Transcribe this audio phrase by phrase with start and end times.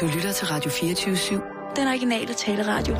[0.00, 1.76] Du lytter til Radio 24-7.
[1.76, 2.94] Den originale taleradio.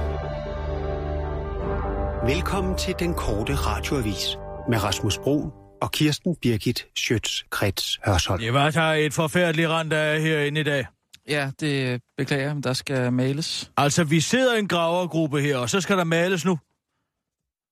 [2.35, 4.37] Velkommen til den korte radioavis
[4.69, 5.51] med Rasmus Bro
[5.83, 8.41] og Kirsten Birgit Schøtz-Krets Hørsholm.
[8.41, 10.87] Det var der et forfærdeligt rand, der er herinde i dag.
[11.29, 13.73] Ja, det beklager jeg, men der skal males.
[13.77, 16.59] Altså, vi sidder i en gravergruppe her, og så skal der males nu.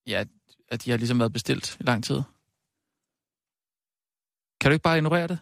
[0.07, 0.25] Ja,
[0.69, 2.23] at de har ligesom været bestilt i lang tid.
[4.61, 5.39] Kan du ikke bare ignorere det?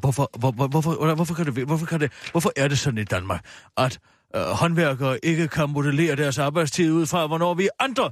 [0.00, 3.04] Hvorfor, hvor, hvor, hvorfor, hvorfor, kan det, hvorfor, kan det, hvorfor er det sådan i
[3.04, 3.44] Danmark,
[3.76, 3.98] at
[4.36, 8.10] øh, håndværkere ikke kan modellere deres arbejdstid ud fra, hvornår vi andre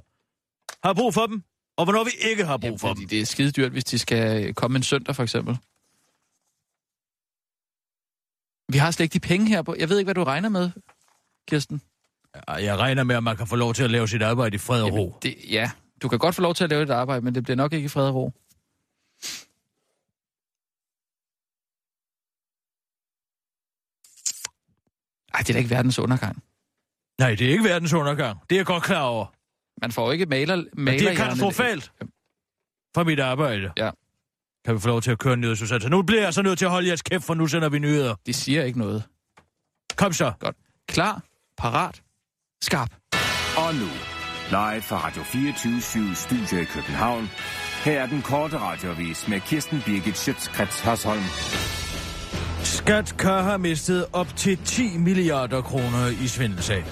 [0.85, 1.43] har brug for dem,
[1.77, 3.09] og hvornår vi ikke har brug Jamen, for dem?
[3.09, 5.59] det er skide dyrt, hvis de skal komme en søndag, for eksempel.
[8.73, 9.75] Vi har slet ikke de penge her på.
[9.79, 10.71] Jeg ved ikke, hvad du regner med,
[11.49, 11.81] Kirsten.
[12.49, 14.83] Jeg regner med, at man kan få lov til at lave sit arbejde i fred
[14.83, 14.97] og ro.
[14.97, 15.71] Jamen, det, ja,
[16.03, 17.85] du kan godt få lov til at lave et arbejde, men det bliver nok ikke
[17.87, 18.33] i fred og ro.
[25.35, 26.43] Ej, det er da ikke verdens undergang.
[27.19, 28.41] Nej, det er ikke verdens undergang.
[28.51, 29.27] Det er jeg godt klar over.
[29.81, 31.93] Man får ikke maler, maler Men det er katastrofalt
[32.95, 33.73] for mit arbejde.
[33.77, 33.91] Ja.
[34.65, 35.83] Kan vi få lov til at køre nyhedsudsat?
[35.83, 37.79] Så nu bliver jeg så nødt til at holde jeres kæft, for nu sender vi
[37.79, 38.15] nyheder.
[38.27, 39.03] De siger ikke noget.
[39.97, 40.33] Kom så.
[40.41, 40.57] Godt.
[40.89, 41.23] Klar,
[41.57, 42.03] parat,
[42.63, 42.95] skarp.
[43.57, 43.89] Og nu,
[44.51, 47.31] live fra Radio 24 Studio i København.
[47.85, 51.84] Her er den korte radiovis med Kirsten Birgit Schøtzgrads Hasholm.
[52.75, 56.85] Skat kan have mistet op til 10 milliarder kroner i svindelsag.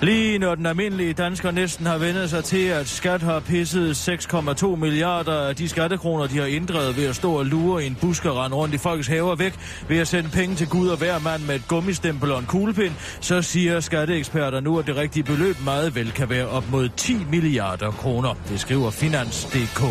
[0.00, 4.76] Lige når den almindelige dansker næsten har vendt sig til, at skat har pisset 6,2
[4.76, 8.24] milliarder af de skattekroner, de har inddrevet ved at stå og lure i en busk
[8.24, 9.54] og rende rundt i folks haver væk,
[9.88, 12.92] ved at sende penge til Gud og hver mand med et gummistempel og en kuglepind,
[13.20, 17.16] så siger skatteeksperter nu, at det rigtige beløb meget vel kan være op mod 10
[17.30, 18.34] milliarder kroner.
[18.48, 19.82] Det skriver Finans.dk.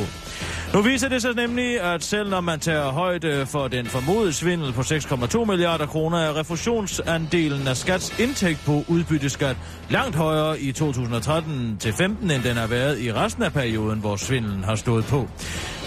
[0.74, 4.74] Nu viser det sig nemlig, at selv når man tager højde for den formodede svindel
[4.74, 9.58] på 6,2 milliarder kroner, er refusionsandelen af skats indtægt på udbytteskat
[9.90, 14.16] langt højere i 2013 til 15, end den har været i resten af perioden, hvor
[14.16, 15.28] svindelen har stået på.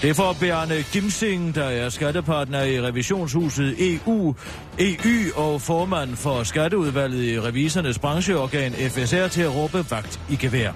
[0.05, 4.35] Det får Bjarne Gimsing, der er skattepartner i revisionshuset EU,
[4.79, 10.73] EU og formand for skatteudvalget i revisernes brancheorgan FSR til at råbe vagt i gevær.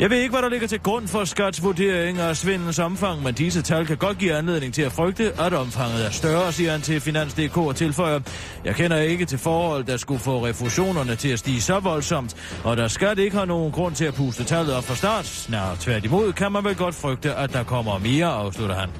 [0.00, 3.34] Jeg ved ikke, hvad der ligger til grund for Skats vurdering af svindelens omfang, men
[3.34, 6.80] disse tal kan godt give anledning til at frygte, at omfanget er større, siger han
[6.80, 8.20] til Finans.dk og tilføjer.
[8.64, 12.76] Jeg kender ikke til forhold, der skulle få refusionerne til at stige så voldsomt, og
[12.76, 15.26] der Skat ikke har nogen grund til at puste tallet op fra start.
[15.26, 18.26] Snarere tværtimod kan man vel godt frygte, at der kommer mere,
[18.60, 18.90] afslutter han.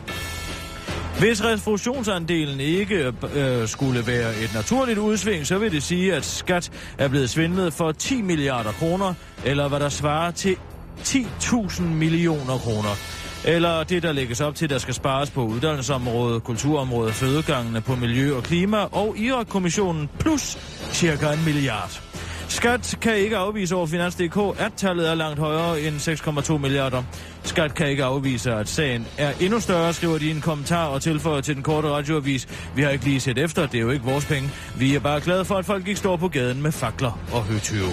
[1.19, 6.71] Hvis refusionsandelen ikke øh, skulle være et naturligt udsving, så vil det sige, at skat
[6.98, 10.56] er blevet svindlet for 10 milliarder kroner, eller hvad der svarer til
[11.00, 12.97] 10.000 millioner kroner.
[13.44, 18.37] Eller det, der lægges op til, der skal spares på uddannelsesområdet, kulturområdet, fødegangene på miljø
[18.37, 20.59] og klima og Irak-kommissionen plus
[20.92, 22.09] cirka en milliard.
[22.50, 27.03] Skat kan ikke afvise over Finans.dk, at tallet er langt højere end 6,2 milliarder.
[27.43, 31.03] Skat kan ikke afvise, at sagen er endnu større, skriver de i en kommentar og
[31.03, 32.49] tilføjer til den korte radioavis.
[32.77, 34.50] Vi har ikke lige set efter, det er jo ikke vores penge.
[34.78, 37.91] Vi er bare glade for, at folk ikke står på gaden med fakler og høtyve.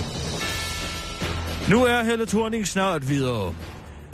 [1.69, 3.53] Nu er Helle Thorning snart videre.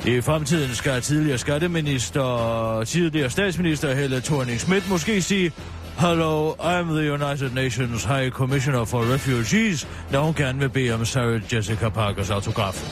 [0.05, 5.51] I fremtiden skal tidligere skatteminister, tidligere statsminister Helle thorning Schmidt måske sige,
[5.97, 11.05] Hello, I'm the United Nations High Commissioner for Refugees, da hun gerne vil bede om
[11.05, 12.83] Sarah Jessica Parkers autograf.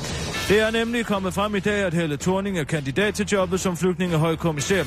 [0.50, 3.78] Det er nemlig kommet frem i dag, at Helle Thorning er kandidat til jobbet som
[3.78, 4.84] flygtningehøjkommissær.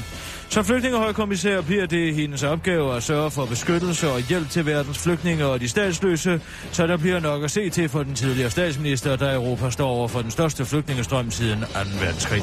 [0.49, 5.47] Som flygtningehøjkommissær bliver det hendes opgave at sørge for beskyttelse og hjælp til verdens flygtninge
[5.47, 6.41] og de statsløse,
[6.73, 10.09] så der bliver nok at se til for den tidligere statsminister, der Europa står over
[10.09, 11.67] for den største flygtningestrøm siden 2.
[12.01, 12.43] verdenskrig.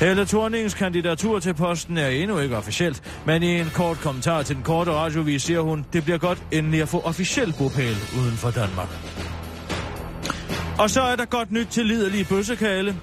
[0.00, 4.56] Helle Thornings kandidatur til posten er endnu ikke officielt, men i en kort kommentar til
[4.56, 8.50] den korte radiovis siger hun, det bliver godt endelig at få officiel bopæl uden for
[8.50, 8.88] Danmark.
[10.78, 12.96] Og så er der godt nyt til liderlige bøssekale.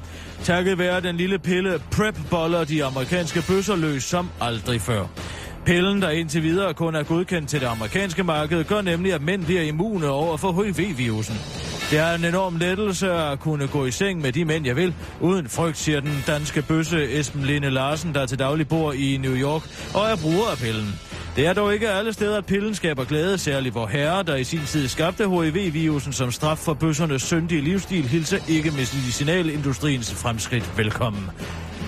[0.43, 5.05] Takket være den lille pille Prep boller de amerikanske bøsser løs som aldrig før.
[5.65, 9.45] Pillen, der indtil videre kun er godkendt til det amerikanske marked, gør nemlig, at mænd
[9.45, 11.35] bliver immune over for HIV-virusen.
[11.91, 14.93] Det er en enorm lettelse at kunne gå i seng med de mænd, jeg vil,
[15.21, 19.35] uden frygt, siger den danske bøsse Esben Lene Larsen, der til daglig bor i New
[19.35, 19.61] York
[19.93, 20.99] og er bruger af pillen.
[21.35, 24.43] Det er dog ikke alle steder, at pillen skaber glæde, særligt hvor herre, der i
[24.43, 31.29] sin tid skabte HIV-virusen som straf for bøssernes syndige livsstil, hilser ikke medicinalindustriens fremskridt velkommen.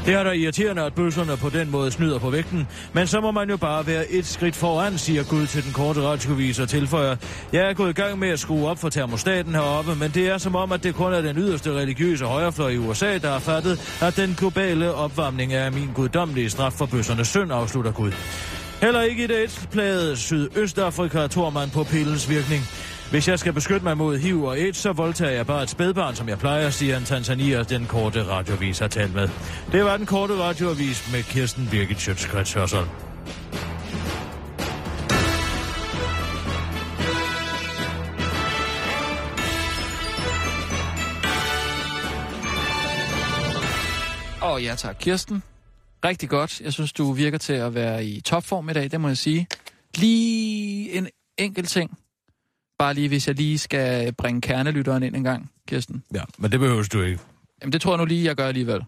[0.06, 3.32] Det er da irriterende, at bøsserne på den måde snyder på vægten, men så må
[3.32, 7.16] man jo bare være et skridt foran, siger Gud til den korte radiovis og tilføjer.
[7.54, 10.38] Jeg er gået i gang med at skrue op for termostaten heroppe, men det er
[10.38, 13.98] som om, at det kun er den yderste religiøse højrefløj i USA, der har fattet,
[14.02, 18.12] at den globale opvarmning er min guddommelige straf for bøssernes synd, afslutter Gud.
[18.82, 22.64] Heller ikke i det etplagede Sydøstafrika tror man på pillens virkning.
[23.12, 26.16] Hvis jeg skal beskytte mig mod HIV og AIDS, så voldtager jeg bare et spædbarn,
[26.16, 29.30] som jeg plejer, siger en Tanzania, den korte radiovis har talt med.
[29.72, 32.88] Det var den korte radiovis med Kirsten Birgit Schøtzgrads Hørsholm.
[44.42, 45.44] Åh oh, ja tak, Kirsten.
[46.06, 46.62] Rigtig godt.
[46.62, 49.48] Jeg synes, du virker til at være i topform i dag, det må jeg sige.
[49.96, 51.08] Lige en
[51.38, 51.98] enkelt ting.
[52.80, 56.04] Bare lige, hvis jeg lige skal bringe kernelytteren ind en gang, Kirsten.
[56.14, 57.20] Ja, men det behøver du ikke.
[57.62, 58.84] Jamen, det tror jeg nu lige, jeg gør alligevel.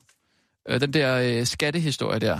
[0.69, 2.39] Øh, den der øh, skattehistorie der.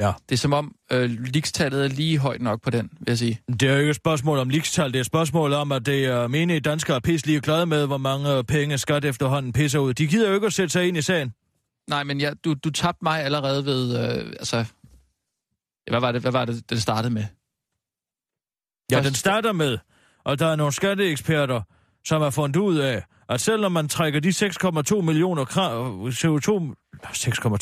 [0.00, 0.12] Ja.
[0.28, 3.40] Det er som om øh, likstallet er lige højt nok på den, vil jeg sige.
[3.60, 6.04] Det er jo ikke et spørgsmål om likstal, det er et spørgsmål om, at det
[6.04, 9.94] er menige danskere er pisse lige glade med, hvor mange penge skat efterhånden pisser ud.
[9.94, 11.32] De gider jo ikke at sætte sig ind i sagen.
[11.88, 13.98] Nej, men ja, du, du tabte mig allerede ved...
[13.98, 14.64] Øh, altså,
[15.90, 17.24] hvad var, det, hvad var det, det startede med?
[18.90, 19.78] Ja, Først- den starter med,
[20.24, 21.62] og der er nogle skatteeksperter,
[22.04, 26.74] som har fundet ud af, at selvom man trækker de 6,2 millioner kra- CO2,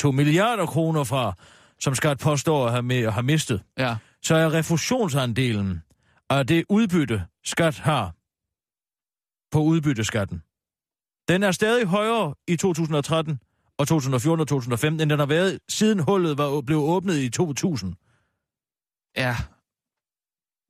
[0.07, 1.33] 6,2 milliarder kroner fra,
[1.81, 5.83] som skat påstår at have, med, at have mistet, Ja, så er refusionsandelen
[6.31, 8.13] af det udbytte, skat har
[9.53, 10.43] på udbytteskatten,
[11.29, 13.41] den er stadig højere i 2013
[13.79, 17.95] og 2014 og 2015, end den har været siden hullet var blev åbnet i 2000.
[19.17, 19.37] ja.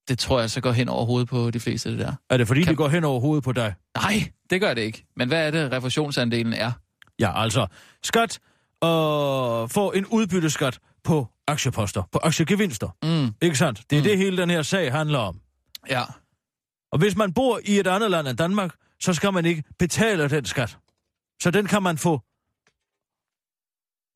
[0.09, 2.13] Det tror jeg så går hen over hovedet på de fleste, det der.
[2.31, 3.75] Er det fordi, Kan- det går hen over hovedet på dig?
[3.97, 5.07] Nej, det gør det ikke.
[5.17, 6.73] Men hvad er det, refusionsandelen er?
[7.21, 7.67] Ja, altså,
[8.03, 8.39] skat
[8.81, 12.89] og får en udbytteskat på aktieposter, på aktiegevinster.
[13.03, 13.83] Mm, Ikke sandt?
[13.91, 14.09] Det er mm.
[14.09, 15.41] det, hele den her sag handler om.
[15.91, 16.03] ja.
[16.93, 20.29] Og hvis man bor i et andet land end Danmark, så skal man ikke betale
[20.31, 20.79] den skat.
[21.43, 22.21] Så den kan man få...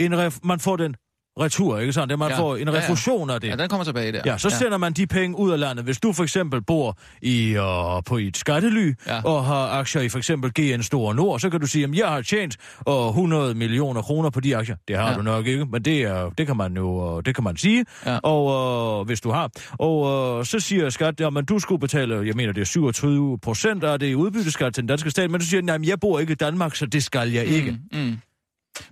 [0.00, 0.96] En ref, man får den
[1.40, 2.10] retur, ikke sandt?
[2.10, 2.34] Det man Ja.
[2.34, 2.40] ja.
[2.40, 2.78] får en Ja, ja.
[2.80, 3.48] refusion af det.
[3.48, 4.20] Ja, den kommer tilbage der.
[4.26, 5.84] Ja, så sender man de penge ud af landet.
[5.84, 9.14] Hvis du for eksempel bor i, uh, på et skattely Ja.
[9.14, 9.22] ja.
[9.24, 12.08] og har aktier i for eksempel GN Store Nord, så kan du sige, at jeg
[12.08, 12.56] har tjent
[12.88, 14.76] uh, 100 millioner kroner på de aktier.
[14.88, 15.10] Det har Ja.
[15.10, 15.16] ja.
[15.16, 17.84] du nok ikke, men det, er, det kan man jo uh, det kan man sige,
[18.06, 18.18] Ja.
[18.18, 19.50] og uh, hvis du har.
[19.78, 23.84] Og uh, så siger skat, at du skulle betale, jeg mener det er 27 procent
[23.84, 26.32] af det i udbytteskat til den danske stat, men du siger, at jeg bor ikke
[26.32, 27.70] i Danmark, så det skal jeg ikke.
[27.92, 28.16] Mm, mm.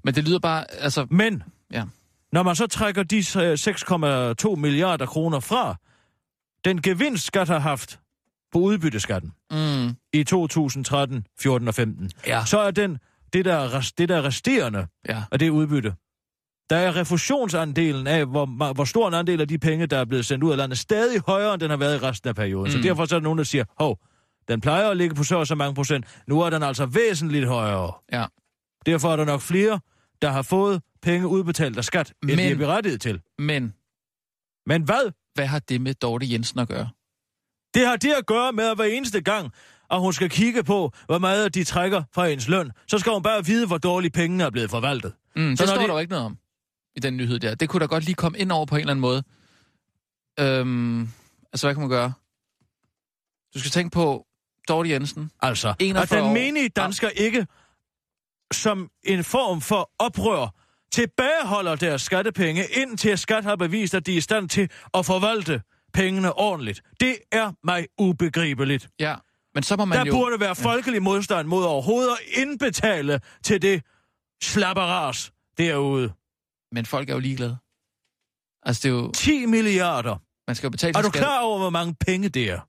[0.05, 1.07] Men det lyder bare, altså...
[1.11, 1.83] Men Ja.
[2.33, 3.53] Når man så trækker de øh,
[4.53, 5.77] 6,2 milliarder kroner fra
[6.65, 8.01] den gevinst, skat har haft
[8.53, 12.99] på udbytteskatten Mm, i 2013, 14 og 15, ja, så er den,
[13.33, 15.23] det, der, er rest- det der er resterende ja.
[15.33, 15.95] af det udbytte,
[16.71, 20.27] der er refusionsandelen af, hvor, hvor stor en andel af de penge, der er blevet
[20.27, 22.65] sendt ud af landet, stadig højere, end den har været i resten af perioden.
[22.67, 22.71] Mm.
[22.71, 23.99] Så derfor så er der nogen, der siger, hov,
[24.49, 26.05] den plejer at ligge på så og så mange procent.
[26.27, 27.93] Nu er den altså væsentligt højere.
[28.13, 28.25] Ja.
[28.87, 29.81] Derfor er der nok flere,
[30.23, 33.21] der har fået penge udbetalt af skat, end Men- de er berettiget til.
[33.39, 33.75] Men
[34.67, 35.13] Men hvad?
[35.35, 36.89] hvad har det med Dorte Jensen at gøre?
[37.75, 39.53] Det har det at gøre med, at hver eneste gang,
[39.91, 43.23] at hun skal kigge på, hvor meget de trækker fra ens løn, så skal hun
[43.23, 45.13] bare vide, hvor dårligt pengene er blevet forvaltet.
[45.37, 46.39] Mm, Så det står de- der jo ikke noget om
[46.97, 47.55] i den nyhed der.
[47.55, 49.23] Det kunne da godt lige komme ind over på en eller anden måde.
[50.41, 51.01] Øhm,
[51.53, 52.13] altså, hvad kan man gøre?
[53.55, 54.27] Du skal tænke på
[54.69, 55.31] Dorte Jensen.
[55.43, 57.47] Altså, 41 den menige dansker ikke
[58.53, 60.55] som en form for oprør
[60.93, 65.63] tilbageholder deres skattepenge, indtil skat har bevist, at de er i stand til at forvalte
[65.93, 66.83] pengene ordentligt.
[67.01, 68.89] Det er mig ubegribeligt.
[69.01, 69.15] Ja,
[69.55, 70.13] men så må man Der jo...
[70.13, 73.83] burde være folkelig modstand mod overhovedet at indbetale til det
[74.43, 76.13] slapperas derude.
[76.73, 77.57] Men folk er jo ligeglade.
[78.63, 79.11] Altså, det er jo...
[79.13, 80.17] 10 milliarder.
[80.49, 81.21] Man skal jo betale Er du skat.
[81.23, 82.61] klar over, hvor mange penge det er?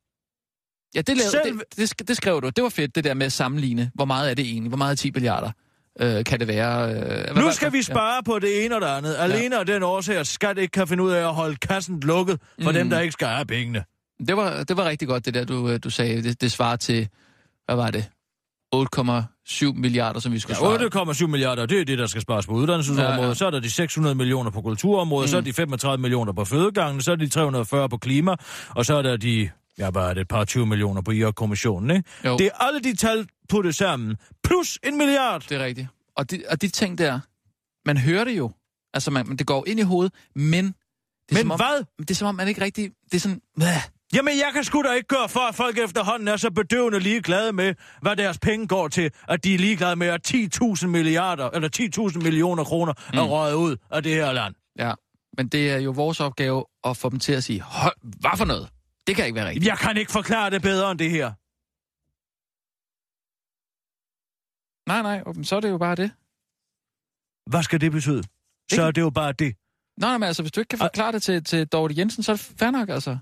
[0.96, 2.50] Ja, det, lavede, Selv- det, det, det skrev du.
[2.50, 3.92] Det var fedt, det der med at sammenligne.
[3.96, 4.70] Hvor meget er det egentlig?
[4.70, 5.52] Hvor meget er 10 milliarder?
[6.00, 6.96] Øh, kan det være?
[7.30, 9.16] Øh, Nu skal vi spare på det ene og det andet.
[9.20, 12.40] Alene af den årsag, at skat ikke kan finde ud af at holde kassen lukket
[12.64, 12.76] for Mm.
[12.76, 13.84] dem, der ikke skal have pengene.
[14.20, 14.26] Ja.
[14.26, 16.24] Det, var, det var rigtig godt, det der, du, øh, du sagde.
[16.24, 17.08] Det, det svarer til,
[17.66, 18.06] hvad var det?
[18.76, 21.14] 8,7 milliarder, som vi skulle Ja, svare.
[21.14, 23.22] 8,7 milliarder, det er det, der skal spares på uddannelsesområdet.
[23.22, 23.34] Ja, ja.
[23.34, 25.32] Så er der de 600 millioner på kulturområdet, mm.
[25.32, 28.36] så er de 35 millioner på fødegangen, så er de 340 på klima,
[28.70, 32.10] og så er der de, ja, det, et par 20 millioner på IR-kommissionen, ikke?
[32.26, 32.38] Jo.
[32.38, 35.42] Det er alle de tal puttet sammen, plus en milliard.
[35.50, 35.88] Det er rigtigt.
[36.18, 37.20] Og de, og de ting der,
[37.86, 38.52] man hører det jo.
[38.94, 40.66] Altså, man, det går ind i hovedet, men...
[40.66, 41.84] Det er Men om, hvad?
[42.00, 42.92] Det er som om, man ikke rigtig...
[43.06, 43.42] Det er sådan...
[43.60, 43.68] Bæh.
[44.14, 47.54] Jamen, jeg kan sgu da ikke gøre for, at folk efterhånden er så bedøvende ligeglade
[47.54, 52.10] med, hvad deres penge går til, at de er ligeglade med, at 10.000 milliarder, eller
[52.14, 53.20] 10.000 millioner kroner mm.
[53.20, 54.56] er røget ud af det her land.
[54.80, 54.94] Ja,
[55.38, 58.46] men det er jo vores opgave at få dem til at sige, "Hold, hvad for
[58.46, 58.70] noget?
[59.08, 59.66] Det kan ikke være rigtigt.
[59.66, 61.32] Jeg kan ikke forklare det bedre end det her.
[64.92, 66.12] Nej, nej, men så er det jo bare det.
[67.52, 68.24] Hvad skal det betyde?
[68.24, 68.30] Så
[68.72, 69.56] Ikke- er det jo bare det.
[69.98, 72.32] Nå, nej, men altså, hvis du ikke kan forklare det til, til Dorte Jensen, så
[72.32, 73.18] er det fair nok, altså.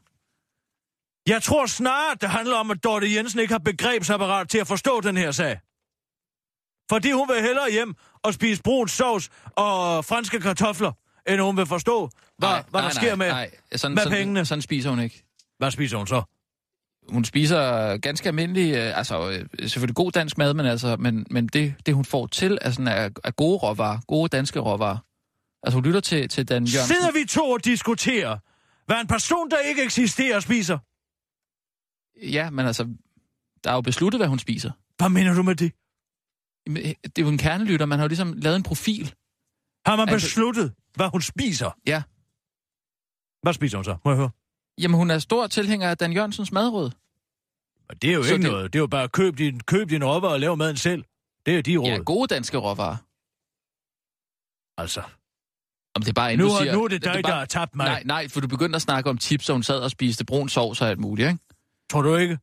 [1.27, 5.01] Jeg tror snart, det handler om, at Dorte Jensen ikke har begrebsapparat til at forstå
[5.01, 5.59] den her sag.
[6.91, 10.91] Fordi hun vil hellere hjem og spise brun sovs og franske kartofler,
[11.27, 13.51] end hun vil forstå, hvad, Nej, hvad der nej, sker med, nej.
[13.75, 14.45] Sådan, med sådan, pengene.
[14.45, 15.23] Sådan spiser hun ikke.
[15.57, 16.21] Hvad spiser hun så?
[17.11, 21.47] Hun spiser ganske almindelig, øh, altså øh, selvfølgelig god dansk mad, men, altså, men, men
[21.47, 24.97] det, det, hun får til, er, sådan, er, er gode råvarer, gode danske råvarer.
[25.63, 26.95] Altså hun lytter til, til Dan Jørgensen.
[26.95, 28.37] Sidder vi to og diskuterer,
[28.85, 30.77] hvad en person, der ikke eksisterer, spiser?
[32.31, 32.83] Ja, men altså,
[33.63, 34.71] der er jo besluttet, hvad hun spiser.
[34.97, 35.71] Hvad mener du med det?
[36.69, 39.13] Øh, Det er jo en kernelytter, man har jo ligesom lavet en profil.
[39.85, 41.71] Har man Altså- besluttet, hvad hun spiser?
[41.87, 42.03] Ja.
[43.41, 43.95] Hvad spiser hun så?
[44.05, 44.29] Må jeg høre?
[44.81, 46.91] Jamen hun er stor tilhænger af Dan Jørgensens madråd.
[47.89, 48.73] Og det er jo Så ikke det- noget.
[48.73, 51.03] Det er jo bare at købe din, køb din råvarer og lave maden selv.
[51.45, 51.87] Det er de råd.
[51.87, 52.97] Ja, gode danske råvarer.
[54.81, 55.01] altså.
[55.95, 57.45] Om det er bare, Nu, du er- siger, nu er det dig, bare, der har
[57.45, 57.85] tabt mig.
[57.85, 60.49] Nej, nej, for du begyndte at snakke om chips, og hun sad og spiste brun
[60.49, 61.39] sovs og alt muligt, ikke?
[61.91, 62.37] Tror du ikke?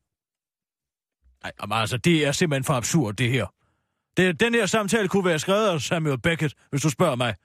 [1.43, 3.45] Nej, jamen, altså, det er simpelthen for absurd, det her.
[4.17, 7.35] Det, den her samtale kunne være skrevet af Samuel Beckett, hvis du spørger mig.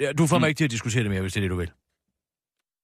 [0.00, 0.40] Ja, du får Mm.
[0.40, 1.70] mig ikke til at diskutere det mere, hvis det er det, du vil.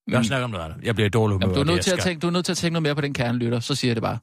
[0.09, 0.25] Jeg Mm.
[0.25, 0.85] snakker om noget andet.
[0.85, 1.47] Jeg bliver dårlig humør.
[1.47, 2.95] Jamen, du, er nødt til at tænke, du er nødt til at tænke noget mere
[2.95, 4.19] på den kernelytter, så siger jeg det bare.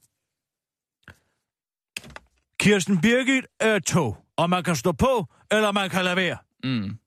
[2.60, 6.36] Kirsten Birgit er et tog, og man kan stå på, eller man kan lade være.
[6.64, 6.98] Mm.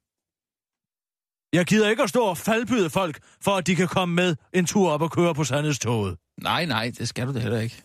[1.54, 4.66] Jeg gider ikke at stå og faldbyde folk, for at de kan komme med en
[4.66, 6.18] tur op og køre på sandhedstoget.
[6.42, 7.84] Nej, nej, det skal du da heller ikke.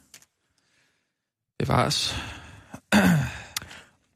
[1.61, 2.17] Det var os.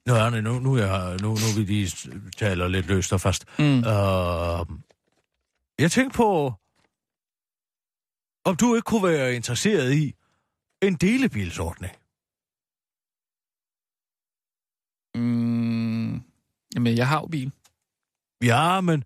[0.06, 1.92] Nå, Arne, nu, nu, jeg, nu, nu vi lige
[2.36, 3.44] taler lidt løst og fast.
[3.58, 3.78] Mm.
[3.78, 4.78] Uh,
[5.78, 6.54] jeg tænkte på,
[8.46, 10.14] om du ikke kunne være interesseret i
[10.82, 11.92] en delebilsordning.
[15.14, 16.22] Mm.
[16.74, 17.52] Jamen, jeg har jo bil.
[18.42, 19.04] Ja, men,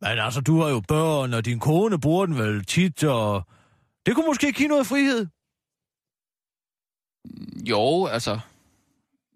[0.00, 3.42] men altså, du har jo børn, og din kone bruger den vel tit, og
[4.06, 5.26] det kunne måske give noget frihed.
[7.68, 8.40] Jo, altså...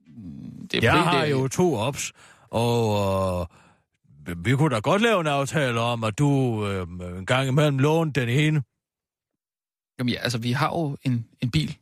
[0.06, 2.12] mm, Det er Jeg har det, jo to ops,
[2.50, 3.48] og
[4.28, 6.28] øh, vi kunne da godt lave en aftale om, at du
[6.66, 8.62] øh, en gang imellem låner den ene.
[9.98, 11.76] Jamen, ja, altså, vi har jo en, en bil.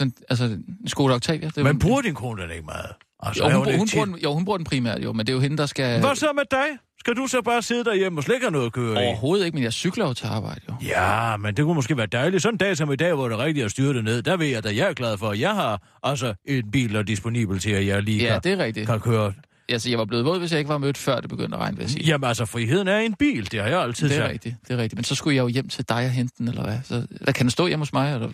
[0.00, 1.46] Den, altså, en Skoda Octavia.
[1.48, 2.86] Det er jo Men en- bruger din kone den ikke meget?
[3.22, 5.32] Altså, Jo, hun, hun, tit- bruger den, jo, hun bruger den primært, jo, men det
[5.32, 6.00] er jo hende, der skal...
[6.00, 6.66] Hvad så med dig?
[7.00, 9.06] Skal du så bare sidde derhjemme og slet ikke have noget at køre i?
[9.06, 10.74] Overhovedet ikke, men jeg cykler jo til arbejde, jo.
[10.82, 12.42] Ja, men det kunne måske være dejligt.
[12.42, 14.46] Sådan en dag som i dag, hvor det rigtigt at styre det ned, der ved
[14.46, 17.58] jeg, at jeg er glad for, at jeg har altså en bil, der er disponibel
[17.58, 18.86] til, at jeg lige Ja, kan, det er rigtigt.
[18.86, 19.32] kan køre.
[19.70, 21.76] Altså, jeg var blevet våd, hvis jeg ikke var mødt, før det begyndte at regne,
[21.76, 22.04] vil jeg sige.
[22.04, 24.32] Jamen altså, friheden er en bil, det har jeg altid det er sagt.
[24.32, 24.98] rigtigt, det er rigtigt.
[24.98, 26.78] Men så skulle jeg jo hjem til dig og hente den, eller hvad?
[26.84, 28.30] Så, der kan den stå hjemme hos mig, eller...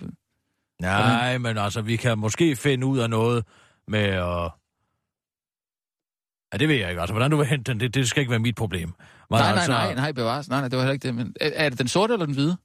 [0.81, 3.45] Nej, men altså, vi kan måske finde ud af noget
[3.89, 4.51] med at...
[6.53, 7.01] Ja, det ved jeg ikke.
[7.01, 8.89] Altså, hvordan du vil hente den, det, det skal ikke være mit problem.
[8.89, 8.95] Men
[9.31, 10.49] nej, nej, altså, nej, nej, bevares.
[10.49, 11.15] Nej, nej, det var heller ikke det.
[11.15, 12.57] Men er, er det den sorte eller den hvide?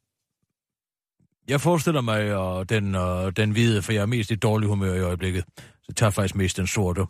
[1.48, 4.94] Jeg forestiller mig uh, den, uh, den hvide, for jeg er mest i dårlig humør
[4.94, 5.44] i øjeblikket.
[5.58, 7.06] Så jeg tager faktisk mest den sorte.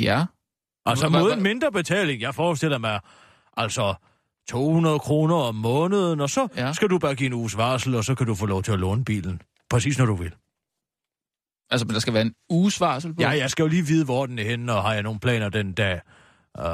[0.00, 0.24] Ja.
[0.86, 2.20] Altså mod en mindre betaling.
[2.20, 3.00] Jeg forestiller mig
[3.56, 3.94] altså
[4.48, 6.72] 200 kroner om måneden, og så Ja.
[6.72, 8.78] skal du bare give en uges varsel, og så kan du få lov til at
[8.78, 9.42] låne bilen.
[9.70, 10.32] Præcis når du vil.
[11.70, 13.22] Altså, men der skal være en uges varsel på?
[13.22, 15.48] Ja, jeg skal jo lige vide, hvor den er henne, og har jeg nogle planer
[15.48, 16.00] den dag,
[16.58, 16.64] uh,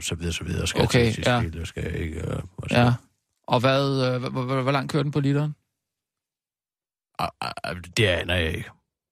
[0.00, 0.66] så videre, så videre.
[0.66, 1.40] Skal Okay, jeg til ja.
[1.40, 2.28] Sicilien, skal jeg ikke...
[2.28, 2.92] Uh, og Ja.
[3.48, 5.54] Og hvad, øh, hvor, hvor, hvor langt kører den på literen?
[7.18, 8.70] Ah, ah, Det aner jeg ikke.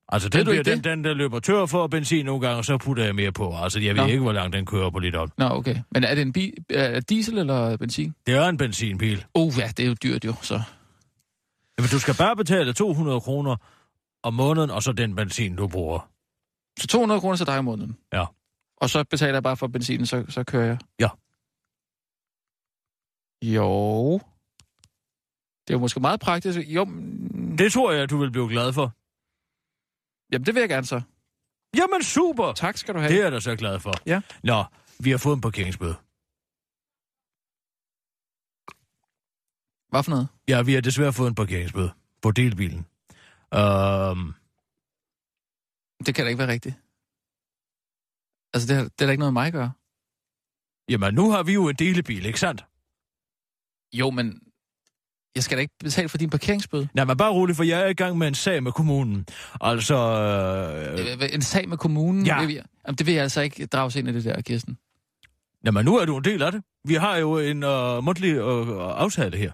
[0.09, 0.85] Altså, Ved den, bliver, ikke den, det?
[0.85, 3.57] den, der løber tør for benzin nogle gange, og så putter jeg mere på.
[3.57, 4.09] Altså, jeg ved Nå.
[4.09, 5.31] ikke, hvor langt den kører på literen.
[5.39, 5.77] Nå, okay.
[5.91, 8.15] Men er det en bil, er det diesel eller benzin?
[8.27, 9.25] Det er en benzinbil.
[9.35, 10.63] Oh ja, det er jo dyrt jo, så...
[11.79, 13.57] Jamen, du skal bare betale 200 kroner
[14.23, 16.11] om måneden, og så den benzin, du bruger.
[16.79, 17.97] Så 200 kroner til dig om måneden?
[18.13, 18.25] Ja.
[18.77, 20.79] Og så betaler jeg bare for benzinen, så, så kører jeg?
[21.01, 21.09] Ja.
[23.43, 24.13] Jo.
[25.69, 26.59] Det er jo måske meget praktisk.
[26.69, 28.93] Jo, mm, Det tror jeg, du vil blive glad for.
[30.33, 31.01] Jamen det vil jeg gerne så.
[31.77, 32.53] Jamen, super!
[32.53, 33.13] Tak skal du have.
[33.13, 33.93] Det er jeg da så glad for.
[34.07, 34.21] Ja.
[34.43, 34.65] Nå,
[35.01, 35.95] vi har fået en parkeringsbøde.
[39.91, 40.29] Hvad for noget?
[40.49, 42.79] Ja, vi har desværre fået en parkeringsbøde på delbilen.
[43.57, 44.35] Um,
[46.07, 46.75] Det kan da ikke være rigtigt.
[48.55, 49.73] Altså, det, har- det er da ikke noget mig at gøre.
[50.89, 52.65] jamen, nu har vi jo en delebil, ikke sandt?
[53.93, 54.41] Jo, men
[55.35, 56.89] jeg skal da ikke betale for din parkeringsbøde.
[56.95, 59.27] Nej, men bare rolig, for jeg er i gang med en sag med kommunen.
[59.61, 62.27] Altså, øh, Øh, En sag med kommunen?
[62.27, 62.37] Ja.
[62.41, 64.79] Det vil jeg, jamen, det vil jeg altså ikke drages ind i det der, Kirsten.
[65.67, 66.63] jamen, nu er du en del af det.
[66.85, 69.53] Vi har jo en øh, mundtlig øh, aftale her.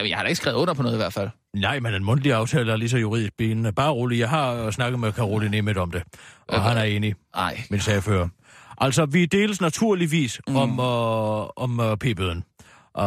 [0.00, 1.28] Jamen, jeg har da ikke skrevet under på noget i hvert fald.
[1.56, 3.72] Nej, men en mundtlig aftale er lige så juridisk benende.
[3.72, 6.02] Bare rolig, jeg har øh, snakket med Caroline Nemeth om det,
[6.48, 7.60] og Øh, han er enig, Nej.
[7.70, 8.28] min sagfører.
[8.80, 10.56] Altså, vi deles naturligvis Mm.
[10.56, 12.44] om, øh, om øh, p-bøden.
[12.98, 13.04] Uh,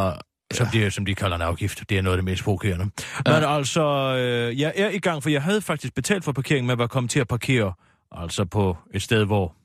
[0.52, 1.84] som, de, som de kalder en afgift.
[1.88, 2.90] Det er noget af det mest provokerende.
[3.26, 3.40] Ja.
[3.40, 3.82] Men altså,
[4.18, 7.10] øh, jeg er i gang, for jeg havde faktisk betalt for parkering, men var kommet
[7.10, 7.72] til at parkere
[8.12, 9.56] altså på et sted, hvor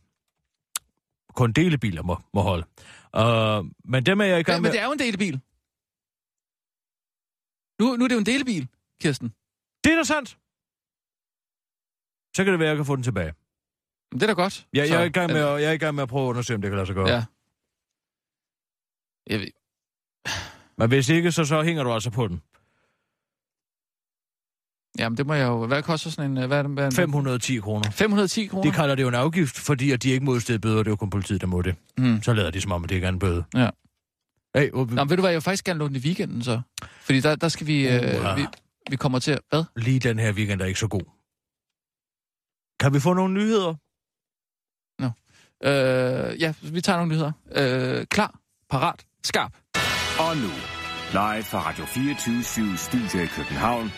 [1.34, 2.66] kun delebiler må, må holde.
[3.18, 4.70] Uh, men dem er jeg i gang Ja, med...
[4.70, 5.42] men det er jo en delebil.
[7.80, 8.68] Nu, nu er det jo en delebil,
[9.02, 9.34] Kirsten.
[9.84, 10.38] Det er da sandt.
[12.36, 13.34] Så kan det være, at jeg kan få den tilbage.
[14.12, 14.68] Men det er da godt.
[14.74, 16.10] Jeg, Så, jeg, er, i gang med, altså, at, jeg er i gang med at
[16.10, 17.10] prøve at undersøge, om det kan lade sig gøre.
[17.10, 17.26] Ja.
[19.28, 19.48] Jeg ved,
[20.78, 22.42] Men hvis ikke, så, så hænger du altså på den.
[25.00, 25.66] jamen, det må jeg jo...
[25.66, 26.38] Hvad koster sådan en...
[26.38, 26.96] øh, Hvad er det, hvad er det?
[26.96, 27.92] 510 kroner.
[27.92, 28.64] 510 kroner?
[28.64, 30.78] De kalder det jo en afgift, fordi at de ikke må udstede bøder.
[30.78, 31.76] Det er jo kun politiet, der må det.
[31.98, 32.24] Mm.
[32.24, 33.44] Så lader de som om, at det ikke er en bøde.
[33.56, 33.70] Ja.
[34.56, 36.62] Hey, uh, Nå, ved du hvad, jeg vil faktisk gerne låne den i weekenden så.
[37.02, 37.88] Fordi der, der skal vi...
[37.88, 38.46] Øh, vi,
[38.90, 39.40] vi kommer til at...
[39.50, 39.64] Hvad?
[39.76, 41.02] lige den her weekend er ikke så god.
[42.80, 43.76] Kan vi få nogle nyheder?
[45.64, 47.32] Øh, ja, vi tager nogle nyheder.
[47.52, 49.54] Øh, klar, parat, skarp.
[50.20, 50.52] Og nu,
[51.12, 53.92] live fra Radio 24 Studio i København.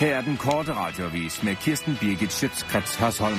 [0.00, 3.38] Her er den korte radiovis med Kirsten Birgit Schøtzgrads Hasholm.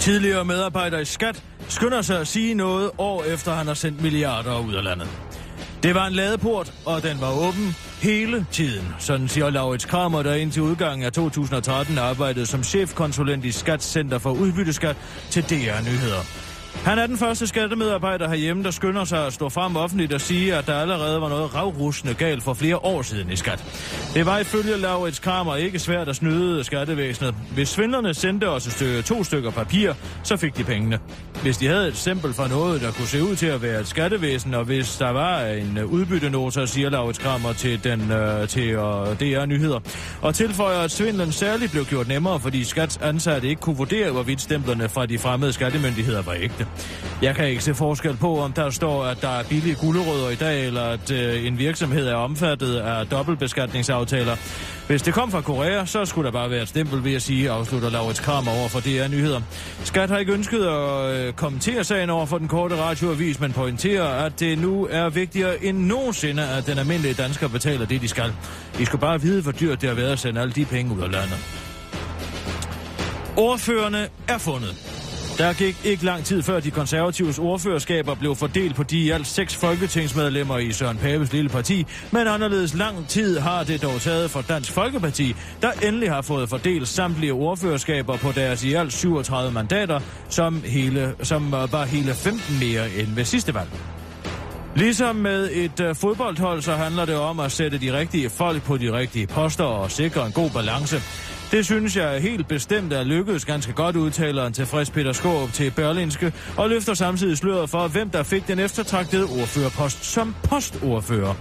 [0.00, 4.66] Tidligere medarbejder i Skat skynder sig at sige noget år efter, han har sendt milliarder
[4.66, 5.08] ud af landet.
[5.82, 8.94] Det var en ladeport, og den var åben hele tiden.
[8.98, 14.30] Sådan siger Laurits Kramer, der indtil udgangen af 2013 arbejdede som chefkonsulent i Skatscenter for
[14.30, 14.96] Udbytteskat
[15.30, 16.45] til DR Nyheder.
[16.84, 20.54] Han er den første skattemedarbejder herhjemme, der skynder sig at stå frem offentligt og sige,
[20.54, 23.64] at der allerede var noget ravrusende galt for flere år siden i skat.
[24.14, 27.34] Det var ifølge Laurits Kramer ikke svært at snyde skattevæsenet.
[27.54, 29.92] Hvis svindlerne sendte os et stykke, to stykker papir,
[30.22, 30.98] så fik de pengene.
[31.42, 33.86] Hvis de havde et stempel fra noget, der kunne se ud til at være et
[33.86, 39.20] skattevæsen, og hvis der var en udbyttenote, siger Laurits Kramer til, den, øh, til øh,
[39.20, 39.80] DR Nyheder.
[40.22, 44.40] Og tilføjer, at svindlen særligt blev gjort nemmere, fordi skats ansatte ikke kunne vurdere, hvorvidt
[44.40, 46.65] stemplerne fra de fremmede skattemyndigheder var ægte.
[47.22, 50.34] Jeg kan ikke se forskel på, om der står, at der er billige gulerødder i
[50.34, 54.36] dag, eller at øh, en virksomhed er omfattet af dobbeltbeskatningsaftaler.
[54.86, 57.50] Hvis det kom fra Korea, så skulle der bare være et stempel ved at sige,
[57.50, 59.40] afslutter Laurits Kramer over for DR Nyheder.
[59.84, 64.24] Skat har ikke ønsket at øh, kommentere sagen over for den korte radioavis, men pointerer,
[64.24, 68.32] at det nu er vigtigere end nogensinde, at den almindelige dansker betaler det, de skal.
[68.80, 71.02] I skal bare vide, hvor dyrt det har været at sende alle de penge ud
[71.02, 71.38] af landet.
[73.36, 74.85] Ordførende er fundet.
[75.38, 79.26] Der gik ikke lang tid før de konservatives ordførerskaber blev fordelt på de i alt
[79.26, 84.30] seks folketingsmedlemmer i Søren Papes lille parti, men anderledes lang tid har det dog taget
[84.30, 89.52] for Dansk Folkeparti, der endelig har fået fordelt samtlige ordførerskaber på deres i alt 37
[89.52, 93.68] mandater, som, hele, som øh, var hele 15 mere end ved sidste valg.
[94.76, 98.76] Ligesom med et øh, fodboldhold, så handler det om at sætte de rigtige folk på
[98.76, 100.96] de rigtige poster og sikre en god balance.
[101.50, 105.70] Det synes jeg helt bestemt er lykkedes ganske godt, udtaler en tilfreds Peter Skåb til
[105.70, 111.34] Berlinske, og løfter samtidig sløret for, hvem der fik den eftertragtede ordførerpost som postordfører.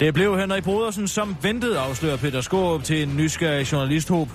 [0.00, 4.28] Det blev Henrik Brodersen som ventet, afslører Peter Skåb til en nysgerrig journalisthåb.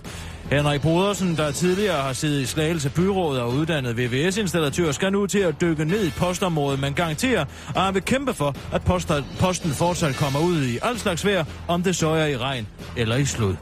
[0.52, 5.40] Henrik Brodersen, der tidligere har siddet i Slagelse Byråd og uddannet VVS-installatør, skal nu til
[5.40, 8.82] at dykke ned i postområdet, men garanterer, at han vil kæmpe for, at
[9.40, 13.16] posten fortsat kommer ud i al slags vejr, om det så er i regn eller
[13.16, 13.56] i slud.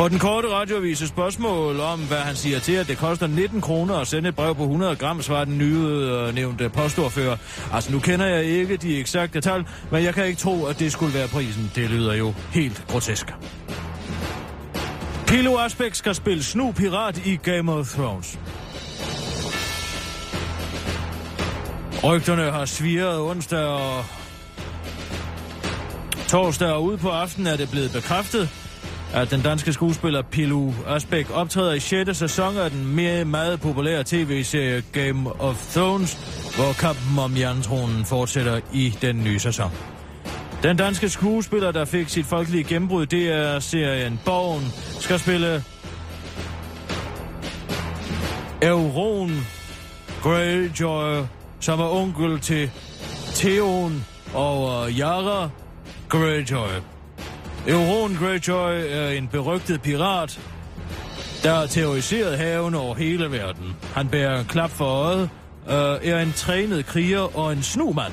[0.00, 3.94] På den korte radioavise spørgsmål om, hvad han siger til, at det koster 19 kroner
[3.94, 7.36] at sende et brev på 100 gram, svarer den nye nævnte postordfører.
[7.72, 10.92] Altså, nu kender jeg ikke de eksakte tal, men jeg kan ikke tro, at det
[10.92, 11.70] skulle være prisen.
[11.74, 13.34] Det lyder jo helt grotesk.
[15.26, 18.38] Pilo Asbæk skal spille snu pirat i Game of Thrones.
[22.04, 24.04] Rygterne har svirret onsdag og
[26.28, 28.59] torsdag og ude på aftenen er det blevet bekræftet,
[29.14, 32.18] at den danske skuespiller Pilu Asbæk optræder i 6.
[32.18, 36.14] sæson af den mere meget populære tv-serie Game of Thrones,
[36.56, 39.70] hvor kampen om jerntronen fortsætter i den nye sæson.
[40.62, 45.64] Den danske skuespiller, der fik sit folkelige gennembrud, det er serien Borgen, skal spille
[48.62, 49.46] Euron
[50.22, 51.24] Greyjoy,
[51.60, 52.70] som er onkel til
[53.34, 55.50] Theon og Yara
[56.08, 56.99] Greyjoy.
[57.68, 60.40] Euron Greyjoy er en berygtet pirat,
[61.42, 63.76] der har terroriseret haven over hele verden.
[63.94, 65.30] Han bærer en klap for øjet,
[65.68, 68.12] øh, er en trænet kriger og en snumand.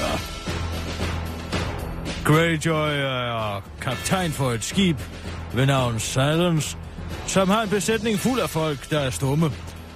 [0.00, 0.18] Ja.
[2.24, 4.98] Greyjoy er kaptajn for et skib
[5.54, 6.76] ved navn Silence,
[7.26, 9.50] som har en besætning fuld af folk, der er stumme,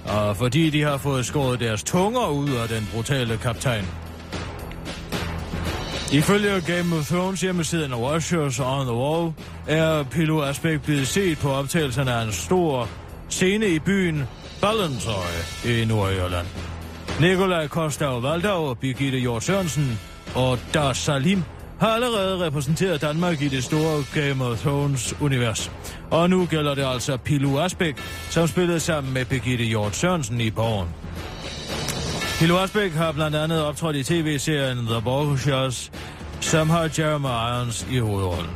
[0.05, 3.85] og fordi de har fået skåret deres tunger ud af den brutale kaptajn.
[6.11, 9.33] Ifølge Game of Thrones hjemmesiden Watchers on the Wall
[9.67, 12.89] er Pilo Asbæk blevet set på optagelserne af en stor
[13.29, 14.23] scene i byen
[14.61, 16.47] Ballantoy i Nordjylland.
[17.19, 19.99] Nikolaj Kostav Valdau, Birgitte Hjort Sørensen
[20.35, 21.43] og Dar Salim
[21.79, 25.71] har allerede repræsenteret Danmark i det store Game of Thrones-univers.
[26.11, 27.95] Og nu gælder det altså Pilu Asbæk,
[28.29, 30.87] som spillede sammen med Birgitte Hjort Sørensen i Borgen.
[32.39, 35.91] Hilo Asbæk har blandt andet optrådt i tv-serien The Borgers,
[36.41, 38.51] som har Jeremy Irons i hovedrollen.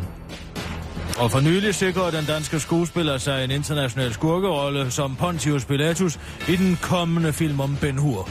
[1.18, 6.56] Og for nylig sikrede den danske skuespiller sig en international skurkerolle som Pontius Pilatus i
[6.56, 8.30] den kommende film om Ben Hur.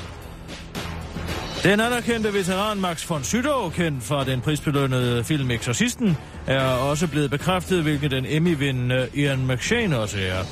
[1.62, 7.30] Den anerkendte veteran Max von Sydow, kendt fra den prisbelønnede film Exorcisten, er også blevet
[7.30, 10.42] bekræftet, hvilket den Emmy-vindende Ian McShane også er.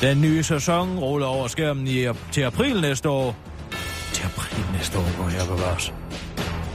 [0.00, 3.49] Den nye sæson ruller over skærmen i, til april næste år.
[4.12, 5.92] Til april næste år, hvor jeg bevares.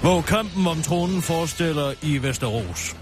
[0.02, 2.96] Hvor kampen om tronen forestiller i Vesterås.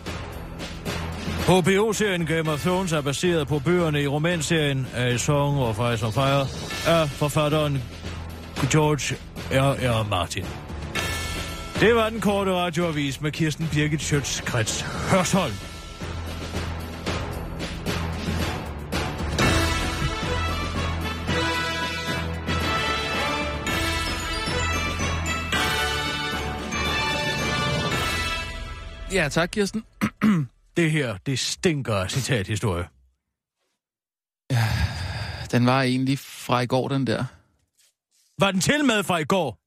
[1.47, 6.13] HBO-serien Game of Thrones er baseret på bøgerne i romanserien A Song of Ice and
[6.13, 6.47] Fire
[6.87, 7.83] af forfatteren
[8.71, 9.15] George
[9.51, 10.01] R.
[10.01, 10.09] R.
[10.09, 10.45] Martin.
[11.79, 15.72] Det var den korte radioavis med Kirsten Birgit Schøtz-Krets Hørsholm.
[29.13, 29.83] Ja, tak, Kirsten.
[30.77, 32.87] Det her, det stinker citathistorie.
[35.51, 37.25] Den var egentlig fra i går, den der.
[38.39, 39.57] Var den til med fra i går?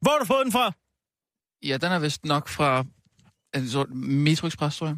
[0.00, 0.72] Hvor har du fået den fra?
[1.62, 2.84] Ja, den er vist nok fra
[3.56, 4.96] er det så Metro Express, tror jeg.